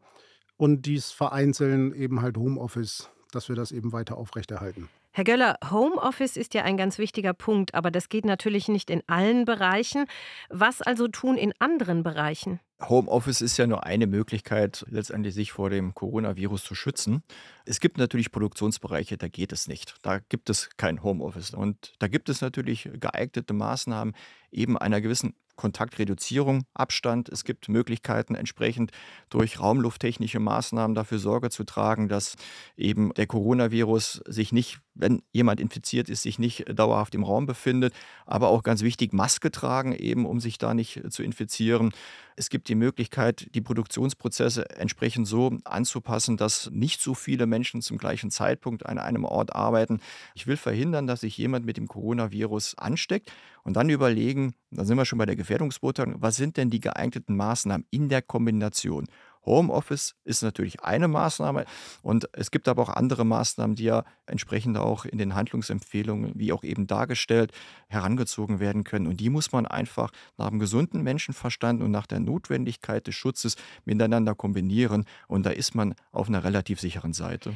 und 0.56 0.86
dies 0.86 1.12
vereinzeln 1.12 1.94
eben 1.94 2.22
halt 2.22 2.38
Homeoffice, 2.38 3.10
dass 3.32 3.50
wir 3.50 3.56
das 3.56 3.72
eben 3.72 3.92
weiter 3.92 4.18
aufrechterhalten. 4.18 4.89
Herr 5.18 5.24
Göller, 5.24 5.58
Homeoffice 5.72 6.38
ist 6.38 6.54
ja 6.54 6.62
ein 6.62 6.78
ganz 6.78 7.00
wichtiger 7.00 7.34
Punkt, 7.34 7.74
aber 7.74 7.90
das 7.90 8.08
geht 8.08 8.24
natürlich 8.24 8.68
nicht 8.68 8.92
in 8.92 9.02
allen 9.08 9.46
Bereichen. 9.46 10.06
Was 10.50 10.84
also 10.84 11.08
tun 11.08 11.38
in 11.38 11.54
anderen 11.58 12.04
Bereichen? 12.04 12.60
Homeoffice 12.88 13.42
ist 13.42 13.58
ja 13.58 13.66
nur 13.66 13.84
eine 13.84 14.06
Möglichkeit, 14.06 14.86
letztendlich 14.88 15.34
sich 15.34 15.52
vor 15.52 15.72
dem 15.72 15.96
Coronavirus 15.96 16.64
zu 16.64 16.76
schützen. 16.76 17.24
Es 17.66 17.80
gibt 17.80 17.98
natürlich 17.98 18.32
Produktionsbereiche, 18.32 19.18
da 19.18 19.28
geht 19.28 19.52
es 19.54 19.68
nicht. 19.68 19.96
Da 20.04 20.20
gibt 20.20 20.52
es 20.52 20.70
kein 20.78 21.02
Homeoffice. 21.02 21.56
Und 21.56 21.94
da 21.98 22.08
gibt 22.08 22.30
es 22.30 22.42
natürlich 22.42 22.88
geeignete 23.00 23.56
Maßnahmen, 23.56 24.14
eben 24.52 24.78
einer 24.78 25.02
gewissen 25.02 25.34
Kontaktreduzierung, 25.58 26.64
Abstand. 26.74 27.28
Es 27.28 27.44
gibt 27.44 27.68
Möglichkeiten, 27.68 28.36
entsprechend 28.36 28.92
durch 29.30 29.60
raumlufttechnische 29.60 30.40
Maßnahmen 30.40 30.96
dafür 30.96 31.20
Sorge 31.20 31.50
zu 31.50 31.66
tragen, 31.66 32.08
dass 32.08 32.36
eben 32.78 33.14
der 33.16 33.28
Coronavirus 33.28 34.22
sich 34.28 34.54
nicht, 34.54 34.80
wenn 34.94 35.22
jemand 35.34 35.60
infiziert 35.60 36.08
ist, 36.08 36.22
sich 36.22 36.40
nicht 36.40 36.66
dauerhaft 36.74 37.14
im 37.16 37.24
Raum 37.24 37.46
befindet. 37.46 37.94
Aber 38.26 38.48
auch 38.48 38.64
ganz 38.64 38.82
wichtig, 38.84 39.12
Maske 39.12 39.52
tragen, 39.52 39.94
eben 39.94 40.26
um 40.26 40.40
sich 40.40 40.58
da 40.58 40.74
nicht 40.74 41.02
zu 41.12 41.24
infizieren. 41.24 41.92
Es 42.40 42.50
gibt 42.50 42.70
die 42.70 42.76
Möglichkeit, 42.76 43.48
die 43.56 43.62
Produktionsprozesse 43.62 44.70
entsprechend 44.70 45.28
so 45.28 45.58
anzupassen, 45.64 46.38
dass 46.38 46.70
nicht 46.72 47.02
so 47.02 47.16
viele 47.16 47.48
Menschen 47.48 47.82
zum 47.82 47.98
gleichen 47.98 48.30
Zeitpunkt 48.30 48.86
an 48.86 49.00
einem 49.00 49.26
Ort 49.26 49.56
arbeiten. 49.56 50.00
Ich 50.36 50.46
will 50.46 50.56
verhindern, 50.56 51.08
dass 51.08 51.22
sich 51.22 51.36
jemand 51.36 51.66
mit 51.66 51.78
dem 51.78 51.88
Coronavirus 51.88 52.78
ansteckt 52.78 53.32
und 53.68 53.74
dann 53.74 53.90
überlegen, 53.90 54.54
da 54.72 54.86
sind 54.86 54.96
wir 54.96 55.04
schon 55.04 55.20
bei 55.20 55.26
der 55.26 55.36
Gefährdungsbeurteilung, 55.36 56.22
was 56.22 56.38
sind 56.38 56.56
denn 56.56 56.70
die 56.70 56.80
geeigneten 56.80 57.36
Maßnahmen 57.36 57.86
in 57.92 58.08
der 58.08 58.22
Kombination? 58.22 59.08
Homeoffice 59.46 60.16
ist 60.24 60.42
natürlich 60.42 60.84
eine 60.84 61.10
Maßnahme 61.10 61.66
und 62.02 62.30
es 62.32 62.50
gibt 62.50 62.70
aber 62.70 62.82
auch 62.84 62.90
andere 62.90 63.26
Maßnahmen, 63.26 63.76
die 63.76 63.84
ja 63.84 64.06
entsprechend 64.26 64.78
auch 64.78 65.04
in 65.04 65.18
den 65.18 65.36
Handlungsempfehlungen, 65.36 66.32
wie 66.36 66.54
auch 66.54 66.64
eben 66.64 66.88
dargestellt, 66.88 67.52
herangezogen 67.90 68.62
werden 68.62 68.86
können. 68.86 69.06
Und 69.06 69.20
die 69.20 69.30
muss 69.30 69.52
man 69.52 69.66
einfach 69.66 70.12
nach 70.38 70.50
dem 70.50 70.60
gesunden 70.60 71.04
Menschenverstand 71.04 71.84
und 71.84 71.92
nach 71.92 72.08
der 72.08 72.22
Notwendigkeit 72.22 73.06
des 73.06 73.16
Schutzes 73.16 73.58
miteinander 73.84 74.34
kombinieren. 74.34 75.04
Und 75.28 75.46
da 75.46 75.50
ist 75.50 75.76
man 75.76 75.94
auf 76.14 76.30
einer 76.30 76.46
relativ 76.46 76.80
sicheren 76.80 77.12
Seite. 77.12 77.54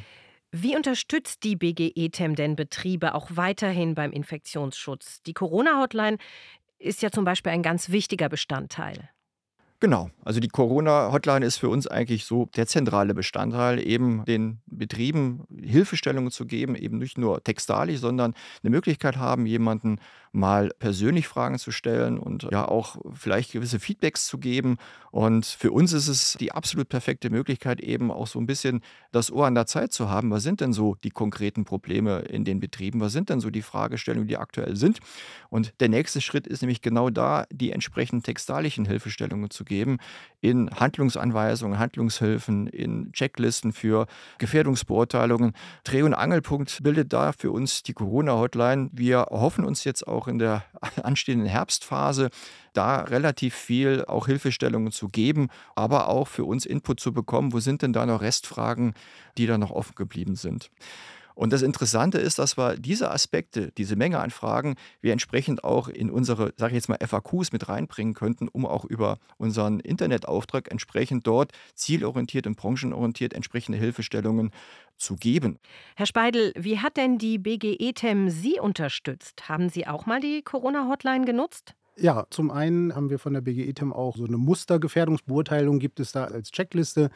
Wie 0.54 0.76
unterstützt 0.76 1.44
die 1.44 1.56
BGE-TEM 1.56 2.34
denn 2.34 2.56
Betriebe 2.56 3.14
auch 3.14 3.28
weiterhin 3.30 3.94
beim 3.94 4.12
Infektionsschutz? 4.12 5.22
Die 5.22 5.32
Corona-Hotline 5.32 6.18
ist 6.78 7.00
ja 7.00 7.10
zum 7.10 7.24
Beispiel 7.24 7.52
ein 7.52 7.62
ganz 7.62 7.88
wichtiger 7.88 8.28
Bestandteil. 8.28 9.08
Genau, 9.82 10.10
also 10.24 10.38
die 10.38 10.46
Corona-Hotline 10.46 11.44
ist 11.44 11.56
für 11.56 11.68
uns 11.68 11.88
eigentlich 11.88 12.24
so 12.24 12.48
der 12.54 12.68
zentrale 12.68 13.14
Bestandteil, 13.14 13.84
eben 13.84 14.24
den 14.26 14.60
Betrieben 14.66 15.42
Hilfestellungen 15.60 16.30
zu 16.30 16.46
geben, 16.46 16.76
eben 16.76 16.98
nicht 16.98 17.18
nur 17.18 17.42
textalisch, 17.42 17.98
sondern 17.98 18.32
eine 18.62 18.70
Möglichkeit 18.70 19.16
haben, 19.16 19.44
jemanden 19.44 19.98
mal 20.30 20.70
persönlich 20.78 21.26
Fragen 21.26 21.58
zu 21.58 21.72
stellen 21.72 22.18
und 22.18 22.46
ja 22.52 22.66
auch 22.66 22.96
vielleicht 23.12 23.52
gewisse 23.52 23.80
Feedbacks 23.80 24.26
zu 24.26 24.38
geben. 24.38 24.78
Und 25.10 25.44
für 25.44 25.72
uns 25.72 25.92
ist 25.92 26.08
es 26.08 26.36
die 26.38 26.52
absolut 26.52 26.88
perfekte 26.88 27.28
Möglichkeit, 27.28 27.80
eben 27.80 28.10
auch 28.10 28.28
so 28.28 28.38
ein 28.38 28.46
bisschen 28.46 28.82
das 29.10 29.30
Ohr 29.32 29.46
an 29.46 29.54
der 29.54 29.66
Zeit 29.66 29.92
zu 29.92 30.08
haben. 30.08 30.30
Was 30.30 30.44
sind 30.44 30.62
denn 30.62 30.72
so 30.72 30.94
die 31.02 31.10
konkreten 31.10 31.64
Probleme 31.64 32.20
in 32.20 32.44
den 32.44 32.60
Betrieben? 32.60 33.00
Was 33.00 33.12
sind 33.12 33.28
denn 33.28 33.40
so 33.40 33.50
die 33.50 33.60
Fragestellungen, 33.60 34.28
die 34.28 34.38
aktuell 34.38 34.76
sind? 34.76 35.00
Und 35.50 35.74
der 35.80 35.90
nächste 35.90 36.22
Schritt 36.22 36.46
ist 36.46 36.62
nämlich 36.62 36.80
genau 36.80 37.10
da, 37.10 37.46
die 37.52 37.72
entsprechenden 37.72 38.22
textalischen 38.22 38.86
Hilfestellungen 38.86 39.50
zu 39.50 39.64
geben 39.64 39.71
geben 39.72 39.98
in 40.42 40.68
Handlungsanweisungen, 40.70 41.78
Handlungshilfen, 41.78 42.66
in 42.66 43.12
Checklisten 43.12 43.72
für 43.72 44.06
Gefährdungsbeurteilungen. 44.38 45.54
Dreh- 45.84 46.02
und 46.02 46.14
Angelpunkt 46.14 46.82
bildet 46.82 47.12
da 47.12 47.32
für 47.32 47.50
uns 47.52 47.82
die 47.82 47.94
Corona-Hotline. 47.94 48.90
Wir 48.92 49.28
hoffen 49.30 49.64
uns 49.64 49.84
jetzt 49.84 50.06
auch 50.06 50.28
in 50.28 50.38
der 50.38 50.64
anstehenden 51.02 51.48
Herbstphase 51.48 52.28
da 52.74 53.00
relativ 53.00 53.54
viel 53.54 54.04
auch 54.06 54.26
Hilfestellungen 54.26 54.92
zu 54.92 55.08
geben, 55.08 55.48
aber 55.74 56.08
auch 56.08 56.28
für 56.28 56.44
uns 56.44 56.66
Input 56.66 57.00
zu 57.00 57.12
bekommen, 57.12 57.52
wo 57.52 57.60
sind 57.60 57.82
denn 57.82 57.92
da 57.92 58.04
noch 58.04 58.20
Restfragen, 58.20 58.94
die 59.38 59.46
da 59.46 59.56
noch 59.58 59.70
offen 59.70 59.94
geblieben 59.94 60.36
sind. 60.36 60.70
Und 61.42 61.52
das 61.52 61.62
Interessante 61.62 62.18
ist, 62.18 62.38
dass 62.38 62.56
wir 62.56 62.76
diese 62.76 63.10
Aspekte, 63.10 63.72
diese 63.76 63.96
Menge 63.96 64.20
an 64.20 64.30
Fragen, 64.30 64.76
wir 65.00 65.10
entsprechend 65.10 65.64
auch 65.64 65.88
in 65.88 66.08
unsere, 66.08 66.54
sage 66.56 66.70
ich 66.70 66.76
jetzt 66.76 66.88
mal, 66.88 66.98
FAQs 67.04 67.50
mit 67.50 67.68
reinbringen 67.68 68.14
könnten, 68.14 68.46
um 68.46 68.64
auch 68.64 68.84
über 68.84 69.18
unseren 69.38 69.80
Internetauftrag 69.80 70.70
entsprechend 70.70 71.26
dort 71.26 71.50
zielorientiert 71.74 72.46
und 72.46 72.56
branchenorientiert 72.56 73.34
entsprechende 73.34 73.76
Hilfestellungen 73.76 74.52
zu 74.98 75.16
geben. 75.16 75.58
Herr 75.96 76.06
Speidel, 76.06 76.52
wie 76.56 76.78
hat 76.78 76.96
denn 76.96 77.18
die 77.18 77.38
BGE-TEM 77.38 78.30
Sie 78.30 78.60
unterstützt? 78.60 79.48
Haben 79.48 79.68
Sie 79.68 79.88
auch 79.88 80.06
mal 80.06 80.20
die 80.20 80.42
Corona-Hotline 80.42 81.24
genutzt? 81.24 81.74
Ja, 81.96 82.24
zum 82.30 82.50
einen 82.50 82.94
haben 82.94 83.10
wir 83.10 83.18
von 83.18 83.34
der 83.34 83.42
BGE-TEM 83.42 83.92
auch 83.92 84.16
so 84.16 84.24
eine 84.24 84.38
Mustergefährdungsbeurteilung, 84.38 85.78
gibt 85.78 86.00
es 86.00 86.12
da 86.12 86.24
als 86.24 86.50
Checkliste. 86.50 87.10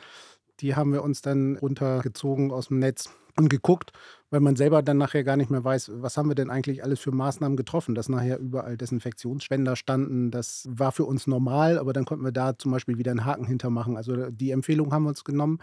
Die 0.60 0.74
haben 0.74 0.92
wir 0.92 1.02
uns 1.02 1.22
dann 1.22 1.56
runtergezogen 1.56 2.50
aus 2.50 2.68
dem 2.68 2.78
Netz 2.78 3.10
und 3.38 3.48
geguckt, 3.48 3.92
weil 4.30 4.40
man 4.40 4.56
selber 4.56 4.82
dann 4.82 4.96
nachher 4.96 5.22
gar 5.22 5.36
nicht 5.36 5.50
mehr 5.50 5.62
weiß, 5.62 5.92
was 5.96 6.16
haben 6.16 6.28
wir 6.28 6.34
denn 6.34 6.50
eigentlich 6.50 6.82
alles 6.82 7.00
für 7.00 7.12
Maßnahmen 7.12 7.56
getroffen, 7.56 7.94
dass 7.94 8.08
nachher 8.08 8.38
überall 8.38 8.76
Desinfektionsspender 8.76 9.76
standen. 9.76 10.30
Das 10.30 10.66
war 10.70 10.92
für 10.92 11.04
uns 11.04 11.26
normal, 11.26 11.78
aber 11.78 11.92
dann 11.92 12.06
konnten 12.06 12.24
wir 12.24 12.32
da 12.32 12.56
zum 12.56 12.72
Beispiel 12.72 12.98
wieder 12.98 13.10
einen 13.10 13.24
Haken 13.24 13.46
hintermachen. 13.46 13.96
Also 13.96 14.30
die 14.30 14.50
Empfehlung 14.50 14.92
haben 14.92 15.04
wir 15.04 15.10
uns 15.10 15.24
genommen. 15.24 15.58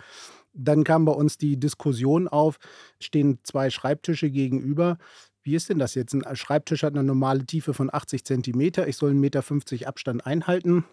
Dann 0.53 0.83
kam 0.83 1.05
bei 1.05 1.13
uns 1.13 1.38
die 1.38 1.59
Diskussion 1.59 2.27
auf, 2.27 2.57
stehen 3.00 3.39
zwei 3.43 3.71
Schreibtische 3.71 4.29
gegenüber. 4.29 4.97
Wie 5.41 5.55
ist 5.55 5.69
denn 5.69 5.79
das 5.79 5.95
jetzt? 5.95 6.13
Ein 6.13 6.35
Schreibtisch 6.35 6.83
hat 6.83 6.93
eine 6.93 7.03
normale 7.03 7.45
Tiefe 7.45 7.73
von 7.73 7.91
80 7.91 8.23
Zentimeter. 8.23 8.88
Ich 8.88 8.97
soll 8.97 9.12
1,50 9.12 9.15
Meter 9.15 9.88
Abstand 9.88 10.25
einhalten. 10.25 10.85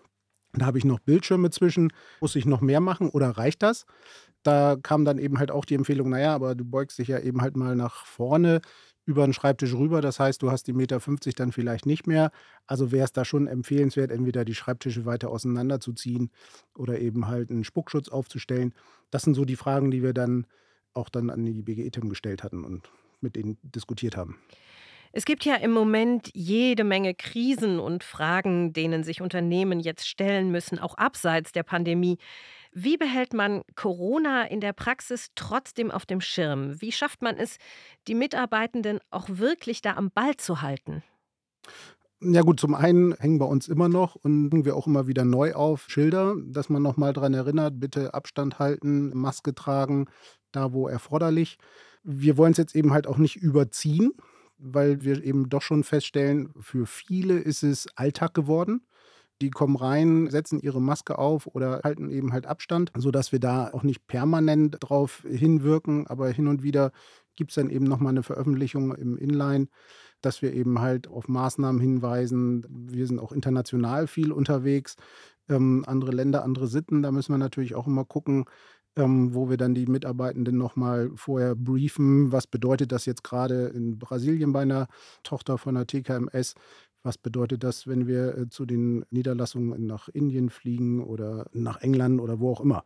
Da 0.53 0.67
habe 0.67 0.79
ich 0.79 0.85
noch 0.85 0.99
Bildschirme 1.01 1.51
zwischen. 1.51 1.93
Muss 2.21 2.37
ich 2.37 2.47
noch 2.47 2.61
mehr 2.61 2.81
machen 2.81 3.09
oder 3.09 3.31
reicht 3.31 3.63
das? 3.63 3.87
Da 4.43 4.77
kam 4.83 5.05
dann 5.05 5.19
eben 5.19 5.39
halt 5.39 5.51
auch 5.51 5.65
die 5.65 5.75
Empfehlung, 5.75 6.11
naja, 6.11 6.35
aber 6.35 6.55
du 6.55 6.65
beugst 6.65 6.99
dich 6.99 7.09
ja 7.09 7.19
eben 7.19 7.43
halt 7.43 7.57
mal 7.57 7.77
nach 7.77 8.07
vorne 8.07 8.61
über 9.05 9.27
den 9.27 9.33
Schreibtisch 9.33 9.75
rüber. 9.75 10.01
Das 10.01 10.21
heißt, 10.21 10.41
du 10.43 10.51
hast 10.51 10.67
die 10.67 10.73
Meter 10.73 11.01
50 11.01 11.35
dann 11.35 11.53
vielleicht 11.53 11.85
nicht 11.85 12.07
mehr. 12.07 12.31
Also 12.67 12.93
wäre 12.93 13.05
es 13.05 13.13
da 13.13 13.25
schon 13.25 13.47
empfehlenswert, 13.47 14.11
entweder 14.11 14.45
die 14.45 14.55
Schreibtische 14.55 15.05
weiter 15.05 15.31
auseinanderzuziehen 15.31 16.31
oder 16.75 16.99
eben 17.01 17.27
halt 17.27 17.51
einen 17.51 17.65
Spuckschutz 17.65 18.09
aufzustellen. 18.09 18.73
Das 19.11 19.23
sind 19.23 19.35
so 19.35 19.45
die 19.45 19.57
Fragen, 19.57 19.91
die 19.91 20.03
wir 20.03 20.15
dann 20.15 20.47
auch 20.95 21.09
dann 21.09 21.31
an 21.31 21.45
die 21.45 21.63
BGE-TEM 21.63 22.09
gestellt 22.09 22.43
hatten 22.43 22.65
und 22.65 22.91
mit 23.21 23.37
denen 23.37 23.59
diskutiert 23.63 24.17
haben. 24.17 24.39
Es 25.13 25.25
gibt 25.25 25.45
ja 25.45 25.57
im 25.57 25.73
Moment 25.73 26.31
jede 26.35 26.85
Menge 26.85 27.15
Krisen 27.15 27.81
und 27.81 28.05
Fragen, 28.05 28.73
denen 28.73 29.03
sich 29.03 29.21
Unternehmen 29.21 29.81
jetzt 29.81 30.07
stellen 30.07 30.53
müssen, 30.53 30.79
auch 30.79 30.95
abseits 30.97 31.51
der 31.51 31.65
Pandemie. 31.65 32.19
Wie 32.73 32.97
behält 32.97 33.33
man 33.33 33.63
Corona 33.75 34.45
in 34.45 34.61
der 34.61 34.73
Praxis 34.73 35.31
trotzdem 35.35 35.91
auf 35.91 36.07
dem 36.07 36.21
Schirm? 36.21 36.81
Wie 36.81 36.93
schafft 36.93 37.23
man 37.23 37.37
es, 37.37 37.57
die 38.07 38.15
Mitarbeitenden 38.15 39.01
auch 39.11 39.29
wirklich 39.29 39.83
da 39.83 39.97
am 39.97 40.13
Ball 40.13 40.37
zu 40.37 40.63
halten? 40.63 41.03
Ja 42.23 42.43
gut, 42.43 42.61
zum 42.61 42.75
einen 42.75 43.15
hängen 43.15 43.39
bei 43.39 43.47
uns 43.47 43.67
immer 43.67 43.89
noch 43.89 44.15
und 44.15 44.53
hängen 44.53 44.65
wir 44.65 44.77
auch 44.77 44.87
immer 44.87 45.09
wieder 45.09 45.25
neu 45.25 45.55
auf 45.55 45.87
Schilder, 45.89 46.37
dass 46.45 46.69
man 46.69 46.83
nochmal 46.83 47.15
daran 47.15 47.35
erinnert, 47.35 47.81
bitte 47.81 48.15
Abstand 48.15 48.59
halten, 48.61 49.11
Maske 49.17 49.55
tragen, 49.55 50.07
da 50.53 50.73
wo 50.73 50.87
erforderlich. 50.87 51.59
Wir 52.05 52.37
wollen 52.37 52.53
es 52.53 52.59
jetzt 52.59 52.77
eben 52.77 52.93
halt 52.93 53.07
auch 53.07 53.17
nicht 53.17 53.37
überziehen, 53.37 54.13
weil 54.61 55.03
wir 55.03 55.23
eben 55.25 55.49
doch 55.49 55.63
schon 55.63 55.85
feststellen, 55.85 56.51
für 56.61 56.87
viele 56.87 57.39
ist 57.39 57.63
es 57.63 57.89
Alltag 57.97 58.35
geworden. 58.35 58.83
Die 59.41 59.51
kommen 59.51 59.77
rein, 59.77 60.29
setzen 60.29 60.61
ihre 60.61 60.83
Maske 60.83 61.19
auf 61.19 61.47
oder 61.47 61.81
halten 61.83 62.11
eben 62.11 62.33
halt 62.33 62.47
Abstand, 62.47 62.93
sodass 62.97 63.33
wir 63.33 63.41
da 63.41 63.71
auch 63.73 63.83
nicht 63.83 64.07
permanent 64.07 64.77
drauf 64.81 65.25
hinwirken. 65.27 66.07
Aber 66.07 66.29
hin 66.29 66.47
und 66.47 66.63
wieder 66.63 66.93
gibt 67.37 67.53
es 67.53 67.55
dann 67.55 67.71
eben 67.71 67.87
nochmal 67.87 68.11
eine 68.11 68.23
Veröffentlichung 68.23 68.95
im 68.95 69.17
Inline, 69.17 69.69
dass 70.21 70.43
wir 70.43 70.53
eben 70.53 70.81
halt 70.81 71.09
auf 71.09 71.27
Maßnahmen 71.27 71.81
hinweisen. 71.81 72.67
Wir 72.69 73.07
sind 73.07 73.19
auch 73.19 73.33
international 73.33 74.07
viel 74.07 74.31
unterwegs. 74.31 74.97
Ähm, 75.49 75.85
andere 75.87 76.13
Länder, 76.13 76.45
andere 76.45 76.67
Sitten, 76.67 77.03
da 77.03 77.11
müssen 77.11 77.33
wir 77.33 77.39
natürlich 77.39 77.75
auch 77.75 77.87
immer 77.87 78.05
gucken, 78.05 78.45
ähm, 78.97 79.35
wo 79.35 79.49
wir 79.51 79.57
dann 79.57 79.75
die 79.75 79.87
Mitarbeitenden 79.87 80.57
nochmal 80.57 81.11
vorher 81.15 81.55
briefen, 81.55 82.33
was 82.33 82.47
bedeutet 82.47 82.93
das 82.93 83.07
jetzt 83.07 83.25
gerade 83.25 83.69
in 83.69 83.99
Brasilien 83.99 84.53
bei 84.53 84.63
einer 84.63 84.89
Tochter 85.23 85.59
von 85.59 85.75
der 85.75 85.87
TKMS, 85.87 86.55
was 87.03 87.19
bedeutet 87.19 87.65
das, 87.65 87.87
wenn 87.87 88.07
wir 88.07 88.37
äh, 88.37 88.49
zu 88.49 88.67
den 88.67 89.05
Niederlassungen 89.11 89.87
nach 89.87 90.09
Indien 90.09 90.51
fliegen 90.51 91.03
oder 91.03 91.47
nach 91.53 91.81
England 91.81 92.21
oder 92.21 92.41
wo 92.41 92.53
auch 92.53 92.61
immer. 92.61 92.85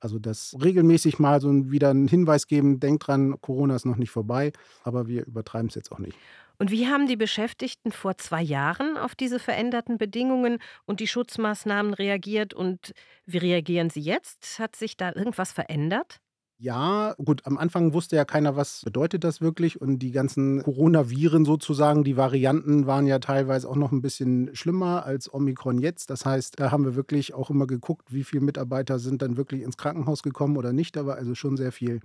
Also 0.00 0.18
das 0.18 0.56
regelmäßig 0.60 1.20
mal 1.20 1.40
so 1.40 1.70
wieder 1.70 1.90
einen 1.90 2.08
Hinweis 2.08 2.48
geben, 2.48 2.80
denkt 2.80 3.06
dran, 3.06 3.40
Corona 3.40 3.76
ist 3.76 3.86
noch 3.86 3.96
nicht 3.96 4.10
vorbei, 4.10 4.52
aber 4.82 5.06
wir 5.06 5.26
übertreiben 5.26 5.68
es 5.68 5.76
jetzt 5.76 5.92
auch 5.92 6.00
nicht. 6.00 6.18
Und 6.62 6.70
wie 6.70 6.86
haben 6.86 7.08
die 7.08 7.16
Beschäftigten 7.16 7.90
vor 7.90 8.18
zwei 8.18 8.40
Jahren 8.40 8.96
auf 8.96 9.16
diese 9.16 9.40
veränderten 9.40 9.98
Bedingungen 9.98 10.58
und 10.84 11.00
die 11.00 11.08
Schutzmaßnahmen 11.08 11.92
reagiert 11.92 12.54
und 12.54 12.92
wie 13.26 13.38
reagieren 13.38 13.90
sie 13.90 13.98
jetzt? 13.98 14.60
Hat 14.60 14.76
sich 14.76 14.96
da 14.96 15.12
irgendwas 15.12 15.50
verändert? 15.50 16.20
Ja, 16.58 17.16
gut, 17.18 17.44
am 17.46 17.58
Anfang 17.58 17.92
wusste 17.92 18.14
ja 18.14 18.24
keiner, 18.24 18.54
was 18.54 18.82
bedeutet 18.84 19.24
das 19.24 19.40
wirklich. 19.40 19.80
Und 19.80 19.98
die 19.98 20.12
ganzen 20.12 20.62
Coronaviren 20.62 21.44
sozusagen, 21.44 22.04
die 22.04 22.16
Varianten 22.16 22.86
waren 22.86 23.08
ja 23.08 23.18
teilweise 23.18 23.68
auch 23.68 23.74
noch 23.74 23.90
ein 23.90 24.00
bisschen 24.00 24.54
schlimmer 24.54 25.04
als 25.04 25.34
Omikron 25.34 25.78
jetzt. 25.78 26.10
Das 26.10 26.24
heißt, 26.24 26.60
da 26.60 26.70
haben 26.70 26.84
wir 26.84 26.94
wirklich 26.94 27.34
auch 27.34 27.50
immer 27.50 27.66
geguckt, 27.66 28.12
wie 28.12 28.22
viele 28.22 28.44
Mitarbeiter 28.44 29.00
sind 29.00 29.22
dann 29.22 29.36
wirklich 29.36 29.62
ins 29.62 29.76
Krankenhaus 29.76 30.22
gekommen 30.22 30.56
oder 30.56 30.72
nicht. 30.72 30.94
Da 30.94 31.06
war 31.06 31.16
also 31.16 31.34
schon 31.34 31.56
sehr 31.56 31.72
viel 31.72 31.98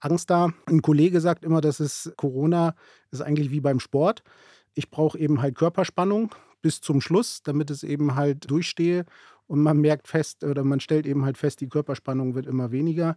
Angst 0.00 0.30
da. 0.30 0.52
Ein 0.66 0.82
Kollege 0.82 1.20
sagt 1.20 1.44
immer, 1.44 1.60
dass 1.60 1.80
es 1.80 2.12
Corona 2.16 2.74
ist 3.10 3.20
eigentlich 3.20 3.50
wie 3.50 3.60
beim 3.60 3.80
Sport. 3.80 4.22
Ich 4.74 4.90
brauche 4.90 5.18
eben 5.18 5.40
halt 5.42 5.54
Körperspannung 5.54 6.34
bis 6.62 6.80
zum 6.80 7.00
Schluss, 7.00 7.42
damit 7.42 7.70
es 7.70 7.82
eben 7.82 8.14
halt 8.14 8.50
durchstehe. 8.50 9.04
Und 9.46 9.62
man 9.62 9.78
merkt 9.78 10.06
fest 10.06 10.44
oder 10.44 10.62
man 10.62 10.80
stellt 10.80 11.06
eben 11.06 11.24
halt 11.24 11.36
fest, 11.36 11.60
die 11.60 11.68
Körperspannung 11.68 12.34
wird 12.34 12.46
immer 12.46 12.70
weniger. 12.70 13.16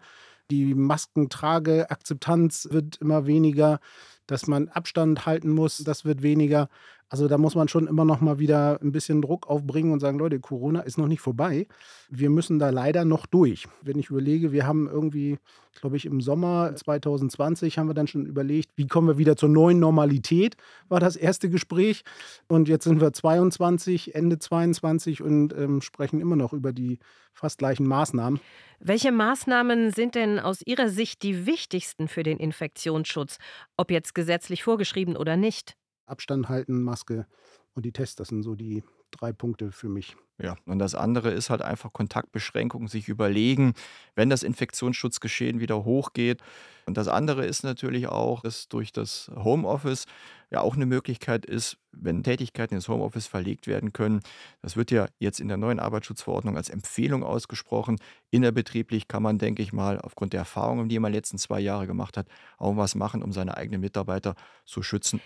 Die 0.50 0.74
Maskentrageakzeptanz 0.74 2.70
wird 2.72 2.98
immer 2.98 3.28
weniger. 3.28 3.80
Dass 4.26 4.48
man 4.48 4.70
Abstand 4.70 5.26
halten 5.26 5.52
muss, 5.52 5.78
das 5.78 6.06
wird 6.06 6.24
weniger. 6.24 6.70
Also 7.14 7.28
da 7.28 7.38
muss 7.38 7.54
man 7.54 7.68
schon 7.68 7.86
immer 7.86 8.06
noch 8.06 8.22
mal 8.22 8.40
wieder 8.40 8.80
ein 8.82 8.92
bisschen 8.92 9.22
Druck 9.22 9.48
aufbringen 9.48 9.92
und 9.94 10.00
sagen, 10.00 10.18
Leute, 10.18 10.40
Corona 10.40 10.80
ist 10.80 10.98
noch 10.98 11.08
nicht 11.08 11.22
vorbei. 11.22 11.68
Wir 12.10 12.32
müssen 12.32 12.58
da 12.58 12.72
leider 12.72 13.06
noch 13.06 13.28
durch. 13.28 13.68
Wenn 13.84 14.00
ich 14.00 14.10
überlege, 14.10 14.52
wir 14.52 14.66
haben 14.66 14.90
irgendwie, 14.92 15.38
glaube 15.80 15.96
ich, 15.96 16.08
im 16.08 16.22
Sommer 16.22 16.76
2020 16.76 17.78
haben 17.78 17.86
wir 17.86 17.94
dann 17.94 18.08
schon 18.08 18.26
überlegt, 18.26 18.72
wie 18.78 18.88
kommen 18.88 19.08
wir 19.08 19.20
wieder 19.20 19.36
zur 19.36 19.50
neuen 19.50 19.80
Normalität, 19.80 20.58
war 20.90 21.00
das 21.00 21.16
erste 21.16 21.52
Gespräch. 21.52 22.04
Und 22.48 22.68
jetzt 22.68 22.86
sind 22.86 23.00
wir 23.00 23.14
22, 23.14 24.16
Ende 24.16 24.40
22 24.40 25.22
und 25.22 25.54
ähm, 25.56 25.82
sprechen 25.82 26.20
immer 26.20 26.36
noch 26.36 26.52
über 26.52 26.74
die 26.74 26.98
fast 27.32 27.60
gleichen 27.60 27.86
Maßnahmen. 27.86 28.40
Welche 28.80 29.12
Maßnahmen 29.12 29.92
sind 29.92 30.16
denn 30.16 30.40
aus 30.40 30.64
Ihrer 30.66 30.90
Sicht 30.90 31.22
die 31.22 31.46
wichtigsten 31.46 32.08
für 32.08 32.24
den 32.24 32.40
Infektionsschutz, 32.40 33.38
ob 33.78 33.92
jetzt 33.92 34.16
gesetzlich 34.16 34.64
vorgeschrieben 34.64 35.16
oder 35.16 35.38
nicht? 35.38 35.76
Abstand 36.06 36.50
halten, 36.50 36.84
Maske 36.84 37.26
und 37.74 37.86
die 37.86 37.92
Tests, 37.92 38.16
das 38.16 38.30
sind 38.30 38.44
so 38.44 38.56
die 38.56 38.84
drei 39.12 39.32
Punkte 39.34 39.72
für 39.72 39.90
mich. 39.90 40.16
Ja, 40.42 40.56
und 40.66 40.80
das 40.80 40.96
andere 40.96 41.32
ist 41.32 41.50
halt 41.52 41.62
einfach 41.62 41.94
Kontaktbeschränkungen, 41.94 42.88
sich 42.88 43.08
überlegen, 43.08 43.74
wenn 44.16 44.30
das 44.30 44.42
Infektionsschutzgeschehen 44.42 45.60
wieder 45.60 45.86
hochgeht. 45.86 46.42
Und 46.86 46.98
das 46.98 47.08
andere 47.08 47.46
ist 47.46 47.64
natürlich 47.64 48.08
auch, 48.08 48.42
dass 48.42 48.68
durch 48.68 48.92
das 48.92 49.32
Homeoffice 49.36 50.06
ja 50.50 50.62
auch 50.62 50.76
eine 50.76 50.88
Möglichkeit 50.88 51.46
ist, 51.46 51.78
wenn 51.92 52.24
Tätigkeiten 52.24 52.74
ins 52.74 52.88
Homeoffice 52.88 53.28
verlegt 53.28 53.68
werden 53.68 53.94
können. 53.94 54.22
Das 54.62 54.76
wird 54.76 54.92
ja 54.92 55.08
jetzt 55.20 55.40
in 55.40 55.48
der 55.48 55.58
neuen 55.58 55.80
Arbeitsschutzverordnung 55.80 56.58
als 56.58 56.70
Empfehlung 56.70 57.24
ausgesprochen. 57.24 57.98
Innerbetrieblich 58.32 59.08
kann 59.08 59.24
man, 59.24 59.38
denke 59.38 59.62
ich 59.62 59.72
mal, 59.72 60.00
aufgrund 60.02 60.34
der 60.34 60.40
Erfahrungen, 60.40 60.90
die 60.90 61.00
man 61.00 61.12
die 61.12 61.18
letzten 61.18 61.38
zwei 61.38 61.60
Jahre 61.60 61.86
gemacht 61.86 62.18
hat, 62.18 62.28
auch 62.58 62.76
was 62.76 62.96
machen, 62.96 63.22
um 63.22 63.32
seine 63.32 63.56
eigenen 63.56 63.82
Mitarbeiter 63.82 64.36
zu 64.66 64.82
schützen. 64.82 65.22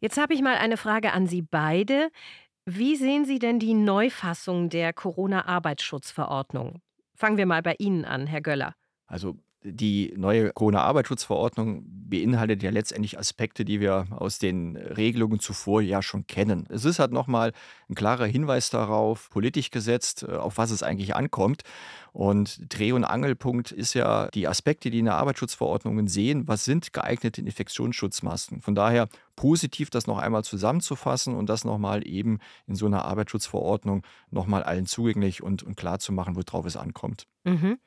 Jetzt 0.00 0.18
habe 0.18 0.34
ich 0.34 0.42
mal 0.42 0.56
eine 0.56 0.76
Frage 0.76 1.12
an 1.12 1.26
Sie 1.26 1.42
beide. 1.42 2.10
Wie 2.64 2.96
sehen 2.96 3.24
Sie 3.24 3.38
denn 3.38 3.58
die 3.58 3.74
Neufassung 3.74 4.68
der 4.68 4.92
Corona-Arbeitsschutzverordnung? 4.92 6.80
Fangen 7.14 7.36
wir 7.36 7.46
mal 7.46 7.62
bei 7.62 7.74
Ihnen 7.78 8.04
an, 8.04 8.26
Herr 8.26 8.40
Göller. 8.40 8.74
Also 9.06 9.36
die 9.62 10.14
neue 10.16 10.52
Corona-Arbeitsschutzverordnung 10.52 11.84
beinhaltet 12.08 12.62
ja 12.62 12.70
letztendlich 12.70 13.18
Aspekte, 13.18 13.64
die 13.64 13.80
wir 13.80 14.06
aus 14.10 14.38
den 14.38 14.76
Regelungen 14.76 15.40
zuvor 15.40 15.82
ja 15.82 16.00
schon 16.00 16.26
kennen. 16.26 16.66
Es 16.70 16.84
ist 16.84 16.98
halt 16.98 17.12
nochmal 17.12 17.52
ein 17.88 17.94
klarer 17.94 18.26
Hinweis 18.26 18.70
darauf, 18.70 19.28
politisch 19.30 19.70
gesetzt, 19.70 20.22
äh, 20.22 20.32
auf 20.32 20.58
was 20.58 20.70
es 20.70 20.82
eigentlich 20.82 21.16
ankommt. 21.16 21.62
Und 22.12 22.60
Dreh- 22.68 22.92
und 22.92 23.04
Angelpunkt 23.04 23.70
ist 23.72 23.94
ja 23.94 24.28
die 24.28 24.48
Aspekte, 24.48 24.90
die 24.90 25.00
in 25.00 25.04
der 25.06 25.16
Arbeitsschutzverordnung 25.16 26.08
sehen, 26.08 26.48
was 26.48 26.64
sind 26.64 26.92
geeignete 26.92 27.40
Infektionsschutzmasken. 27.40 28.60
Von 28.60 28.74
daher 28.74 29.08
positiv, 29.36 29.90
das 29.90 30.06
noch 30.06 30.18
einmal 30.18 30.44
zusammenzufassen 30.44 31.34
und 31.34 31.48
das 31.48 31.64
nochmal 31.64 32.06
eben 32.06 32.38
in 32.66 32.74
so 32.74 32.86
einer 32.86 33.04
Arbeitsschutzverordnung 33.04 34.04
nochmal 34.30 34.62
allen 34.62 34.86
zugänglich 34.86 35.42
und, 35.42 35.62
und 35.62 35.76
klar 35.76 35.98
zu 35.98 36.12
machen, 36.12 36.36
worauf 36.36 36.66
es 36.66 36.76
ankommt. 36.76 37.26
Mhm. 37.44 37.78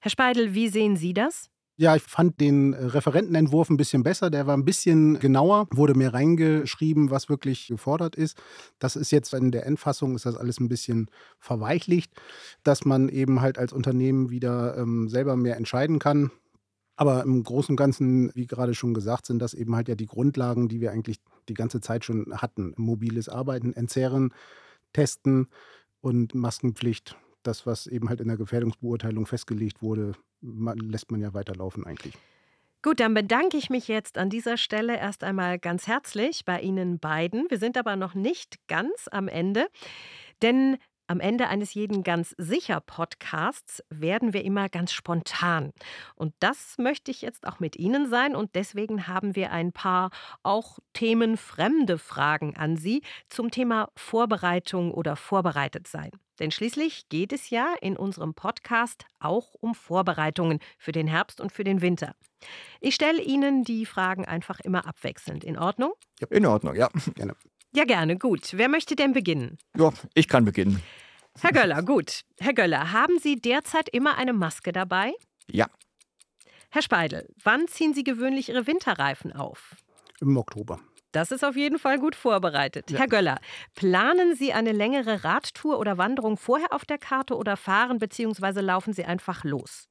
Herr 0.00 0.10
Speidel, 0.10 0.54
wie 0.54 0.68
sehen 0.68 0.96
Sie 0.96 1.12
das? 1.12 1.50
Ja, 1.80 1.94
ich 1.94 2.02
fand 2.02 2.40
den 2.40 2.72
äh, 2.72 2.86
Referentenentwurf 2.86 3.70
ein 3.70 3.76
bisschen 3.76 4.02
besser. 4.02 4.30
Der 4.30 4.48
war 4.48 4.56
ein 4.56 4.64
bisschen 4.64 5.20
genauer, 5.20 5.68
wurde 5.70 5.94
mehr 5.94 6.12
reingeschrieben, 6.12 7.10
was 7.10 7.28
wirklich 7.28 7.68
gefordert 7.68 8.16
ist. 8.16 8.36
Das 8.80 8.96
ist 8.96 9.12
jetzt 9.12 9.32
in 9.32 9.52
der 9.52 9.64
Endfassung, 9.64 10.16
ist 10.16 10.26
das 10.26 10.36
alles 10.36 10.58
ein 10.58 10.68
bisschen 10.68 11.08
verweichlicht, 11.38 12.12
dass 12.64 12.84
man 12.84 13.08
eben 13.08 13.40
halt 13.40 13.58
als 13.58 13.72
Unternehmen 13.72 14.28
wieder 14.28 14.76
ähm, 14.76 15.08
selber 15.08 15.36
mehr 15.36 15.56
entscheiden 15.56 16.00
kann. 16.00 16.32
Aber 16.96 17.22
im 17.22 17.44
Großen 17.44 17.74
und 17.74 17.76
Ganzen, 17.76 18.32
wie 18.34 18.48
gerade 18.48 18.74
schon 18.74 18.92
gesagt, 18.92 19.26
sind 19.26 19.38
das 19.38 19.54
eben 19.54 19.76
halt 19.76 19.88
ja 19.88 19.94
die 19.94 20.06
Grundlagen, 20.06 20.68
die 20.68 20.80
wir 20.80 20.90
eigentlich 20.90 21.20
die 21.48 21.54
ganze 21.54 21.80
Zeit 21.80 22.04
schon 22.04 22.26
hatten. 22.36 22.74
Mobiles 22.76 23.28
Arbeiten, 23.28 23.72
Entzerren, 23.72 24.34
Testen 24.92 25.46
und 26.00 26.34
Maskenpflicht 26.34 27.16
das, 27.42 27.66
was 27.66 27.86
eben 27.86 28.08
halt 28.08 28.20
in 28.20 28.28
der 28.28 28.36
Gefährdungsbeurteilung 28.36 29.26
festgelegt 29.26 29.82
wurde, 29.82 30.12
man, 30.40 30.78
lässt 30.78 31.10
man 31.10 31.20
ja 31.20 31.34
weiterlaufen 31.34 31.84
eigentlich. 31.84 32.14
Gut, 32.80 33.00
dann 33.00 33.12
bedanke 33.12 33.56
ich 33.56 33.70
mich 33.70 33.88
jetzt 33.88 34.18
an 34.18 34.30
dieser 34.30 34.56
Stelle 34.56 34.96
erst 34.96 35.24
einmal 35.24 35.58
ganz 35.58 35.88
herzlich 35.88 36.44
bei 36.44 36.60
Ihnen 36.60 37.00
beiden. 37.00 37.46
Wir 37.48 37.58
sind 37.58 37.76
aber 37.76 37.96
noch 37.96 38.14
nicht 38.14 38.56
ganz 38.68 39.08
am 39.10 39.26
Ende, 39.26 39.66
denn 40.42 40.76
am 41.08 41.20
Ende 41.20 41.48
eines 41.48 41.74
jeden 41.74 42.02
ganz 42.02 42.34
sicher 42.38 42.80
Podcasts 42.80 43.82
werden 43.90 44.32
wir 44.32 44.44
immer 44.44 44.68
ganz 44.68 44.92
spontan. 44.92 45.72
Und 46.14 46.34
das 46.38 46.76
möchte 46.78 47.10
ich 47.10 47.22
jetzt 47.22 47.46
auch 47.46 47.60
mit 47.60 47.76
Ihnen 47.76 48.08
sein. 48.08 48.36
Und 48.36 48.54
deswegen 48.54 49.08
haben 49.08 49.34
wir 49.34 49.50
ein 49.50 49.72
paar 49.72 50.10
auch 50.42 50.78
themenfremde 50.92 51.98
Fragen 51.98 52.56
an 52.56 52.76
Sie 52.76 53.02
zum 53.28 53.50
Thema 53.50 53.88
Vorbereitung 53.96 54.92
oder 54.92 55.16
vorbereitet 55.16 55.88
sein. 55.88 56.10
Denn 56.38 56.50
schließlich 56.50 57.08
geht 57.08 57.32
es 57.32 57.50
ja 57.50 57.74
in 57.80 57.96
unserem 57.96 58.34
Podcast 58.34 59.06
auch 59.18 59.54
um 59.54 59.74
Vorbereitungen 59.74 60.60
für 60.76 60.92
den 60.92 61.08
Herbst 61.08 61.40
und 61.40 61.52
für 61.52 61.64
den 61.64 61.80
Winter. 61.80 62.14
Ich 62.80 62.94
stelle 62.94 63.22
Ihnen 63.22 63.64
die 63.64 63.86
Fragen 63.86 64.24
einfach 64.24 64.60
immer 64.60 64.86
abwechselnd. 64.86 65.42
In 65.42 65.58
Ordnung? 65.58 65.92
In 66.30 66.46
Ordnung, 66.46 66.76
ja. 66.76 66.88
Gerne. 67.16 67.34
Ja, 67.74 67.84
gerne. 67.84 68.16
Gut. 68.18 68.50
Wer 68.52 68.68
möchte 68.68 68.96
denn 68.96 69.12
beginnen? 69.12 69.58
Ja, 69.76 69.92
ich 70.14 70.28
kann 70.28 70.44
beginnen. 70.44 70.82
Herr 71.40 71.52
Göller, 71.52 71.82
gut. 71.82 72.22
Herr 72.40 72.54
Göller, 72.54 72.92
haben 72.92 73.18
Sie 73.18 73.36
derzeit 73.36 73.88
immer 73.90 74.16
eine 74.16 74.32
Maske 74.32 74.72
dabei? 74.72 75.12
Ja. 75.50 75.66
Herr 76.70 76.82
Speidel, 76.82 77.28
wann 77.42 77.68
ziehen 77.68 77.94
Sie 77.94 78.04
gewöhnlich 78.04 78.48
Ihre 78.48 78.66
Winterreifen 78.66 79.32
auf? 79.32 79.76
Im 80.20 80.36
Oktober. 80.36 80.80
Das 81.12 81.30
ist 81.30 81.44
auf 81.44 81.56
jeden 81.56 81.78
Fall 81.78 81.98
gut 81.98 82.14
vorbereitet. 82.14 82.90
Ja. 82.90 82.98
Herr 82.98 83.06
Göller, 83.08 83.40
planen 83.74 84.34
Sie 84.34 84.52
eine 84.52 84.72
längere 84.72 85.24
Radtour 85.24 85.78
oder 85.78 85.96
Wanderung 85.96 86.36
vorher 86.36 86.72
auf 86.72 86.84
der 86.84 86.98
Karte 86.98 87.36
oder 87.36 87.56
fahren 87.56 87.98
bzw. 87.98 88.60
laufen 88.60 88.92
Sie 88.92 89.04
einfach 89.04 89.44
los? 89.44 89.88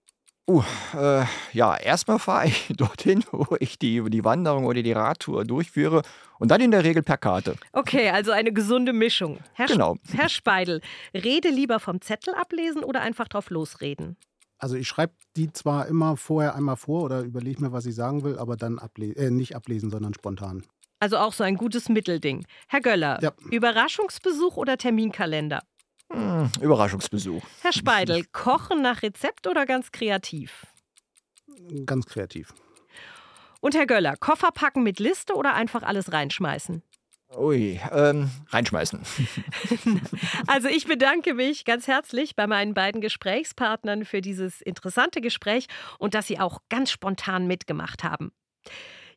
Uh, 0.49 0.63
äh, 0.93 1.25
ja, 1.51 1.75
erstmal 1.75 2.19
fahre 2.19 2.47
ich 2.47 2.71
dorthin, 2.77 3.21
wo 3.31 3.57
ich 3.59 3.77
die, 3.77 4.01
die 4.09 4.23
Wanderung 4.23 4.65
oder 4.65 4.81
die 4.81 4.93
Radtour 4.93 5.43
durchführe 5.43 6.03
und 6.39 6.51
dann 6.51 6.61
in 6.61 6.71
der 6.71 6.85
Regel 6.85 7.03
per 7.03 7.17
Karte. 7.17 7.57
Okay, 7.73 8.09
also 8.11 8.31
eine 8.31 8.53
gesunde 8.53 8.93
Mischung. 8.93 9.39
Herr 9.51 9.67
genau. 9.67 9.97
Herr 10.13 10.29
Speidel, 10.29 10.79
rede 11.13 11.49
lieber 11.49 11.81
vom 11.81 11.99
Zettel 11.99 12.33
ablesen 12.33 12.85
oder 12.85 13.01
einfach 13.01 13.27
drauf 13.27 13.49
losreden? 13.49 14.15
Also 14.57 14.75
ich 14.75 14.87
schreibe 14.87 15.13
die 15.35 15.51
zwar 15.51 15.87
immer 15.87 16.15
vorher 16.15 16.55
einmal 16.55 16.77
vor 16.77 17.03
oder 17.03 17.21
überlege 17.21 17.61
mir, 17.61 17.73
was 17.73 17.85
ich 17.85 17.95
sagen 17.95 18.23
will, 18.23 18.39
aber 18.39 18.55
dann 18.55 18.79
able 18.79 19.15
äh, 19.17 19.29
nicht 19.29 19.53
ablesen, 19.53 19.89
sondern 19.89 20.13
spontan. 20.13 20.63
Also 20.99 21.17
auch 21.17 21.33
so 21.33 21.43
ein 21.43 21.55
gutes 21.55 21.89
Mittelding. 21.89 22.45
Herr 22.67 22.81
Göller, 22.81 23.19
ja. 23.21 23.33
Überraschungsbesuch 23.51 24.55
oder 24.55 24.77
Terminkalender? 24.77 25.61
Hm, 26.11 26.49
Überraschungsbesuch. 26.61 27.43
Herr 27.61 27.73
Speidel, 27.73 28.25
kochen 28.31 28.81
nach 28.81 29.01
Rezept 29.01 29.47
oder 29.47 29.65
ganz 29.65 29.91
kreativ? 29.91 30.65
Ganz 31.85 32.05
kreativ. 32.05 32.53
Und 33.59 33.75
Herr 33.75 33.87
Göller, 33.87 34.15
Koffer 34.17 34.51
packen 34.51 34.83
mit 34.83 34.99
Liste 34.99 35.33
oder 35.33 35.53
einfach 35.53 35.83
alles 35.83 36.13
reinschmeißen? 36.13 36.83
Ui, 37.35 37.79
ähm, 37.91 38.29
reinschmeißen. 38.49 39.01
also 40.47 40.69
ich 40.69 40.85
bedanke 40.85 41.33
mich 41.33 41.65
ganz 41.65 41.87
herzlich 41.87 42.37
bei 42.37 42.47
meinen 42.47 42.73
beiden 42.73 43.01
Gesprächspartnern 43.01 44.05
für 44.05 44.21
dieses 44.21 44.61
interessante 44.61 45.19
Gespräch 45.19 45.67
und 45.99 46.13
dass 46.13 46.27
sie 46.27 46.39
auch 46.39 46.61
ganz 46.69 46.89
spontan 46.89 47.45
mitgemacht 47.45 48.05
haben. 48.05 48.31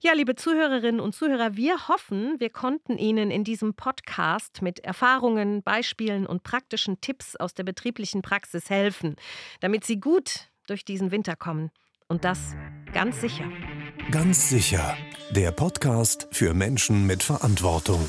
Ja, 0.02 0.14
liebe 0.14 0.34
Zuhörerinnen 0.34 0.98
und 0.98 1.14
Zuhörer, 1.14 1.56
wir 1.56 1.88
hoffen, 1.88 2.36
wir 2.38 2.48
konnten 2.48 2.96
Ihnen 2.96 3.30
in 3.30 3.44
diesem 3.44 3.74
Podcast 3.74 4.62
mit 4.62 4.78
Erfahrungen, 4.80 5.62
Beispielen 5.62 6.26
und 6.26 6.42
praktischen 6.42 7.02
Tipps 7.02 7.36
aus 7.36 7.52
der 7.52 7.64
betrieblichen 7.64 8.22
Praxis 8.22 8.70
helfen, 8.70 9.16
damit 9.60 9.84
Sie 9.84 10.00
gut 10.00 10.48
durch 10.66 10.86
diesen 10.86 11.10
Winter 11.10 11.36
kommen. 11.36 11.70
Und 12.08 12.24
das 12.24 12.56
ganz 12.94 13.20
sicher. 13.20 13.44
Ganz 14.10 14.48
sicher. 14.48 14.96
Der 15.32 15.52
Podcast 15.52 16.28
für 16.32 16.54
Menschen 16.54 17.06
mit 17.06 17.22
Verantwortung. 17.22 18.00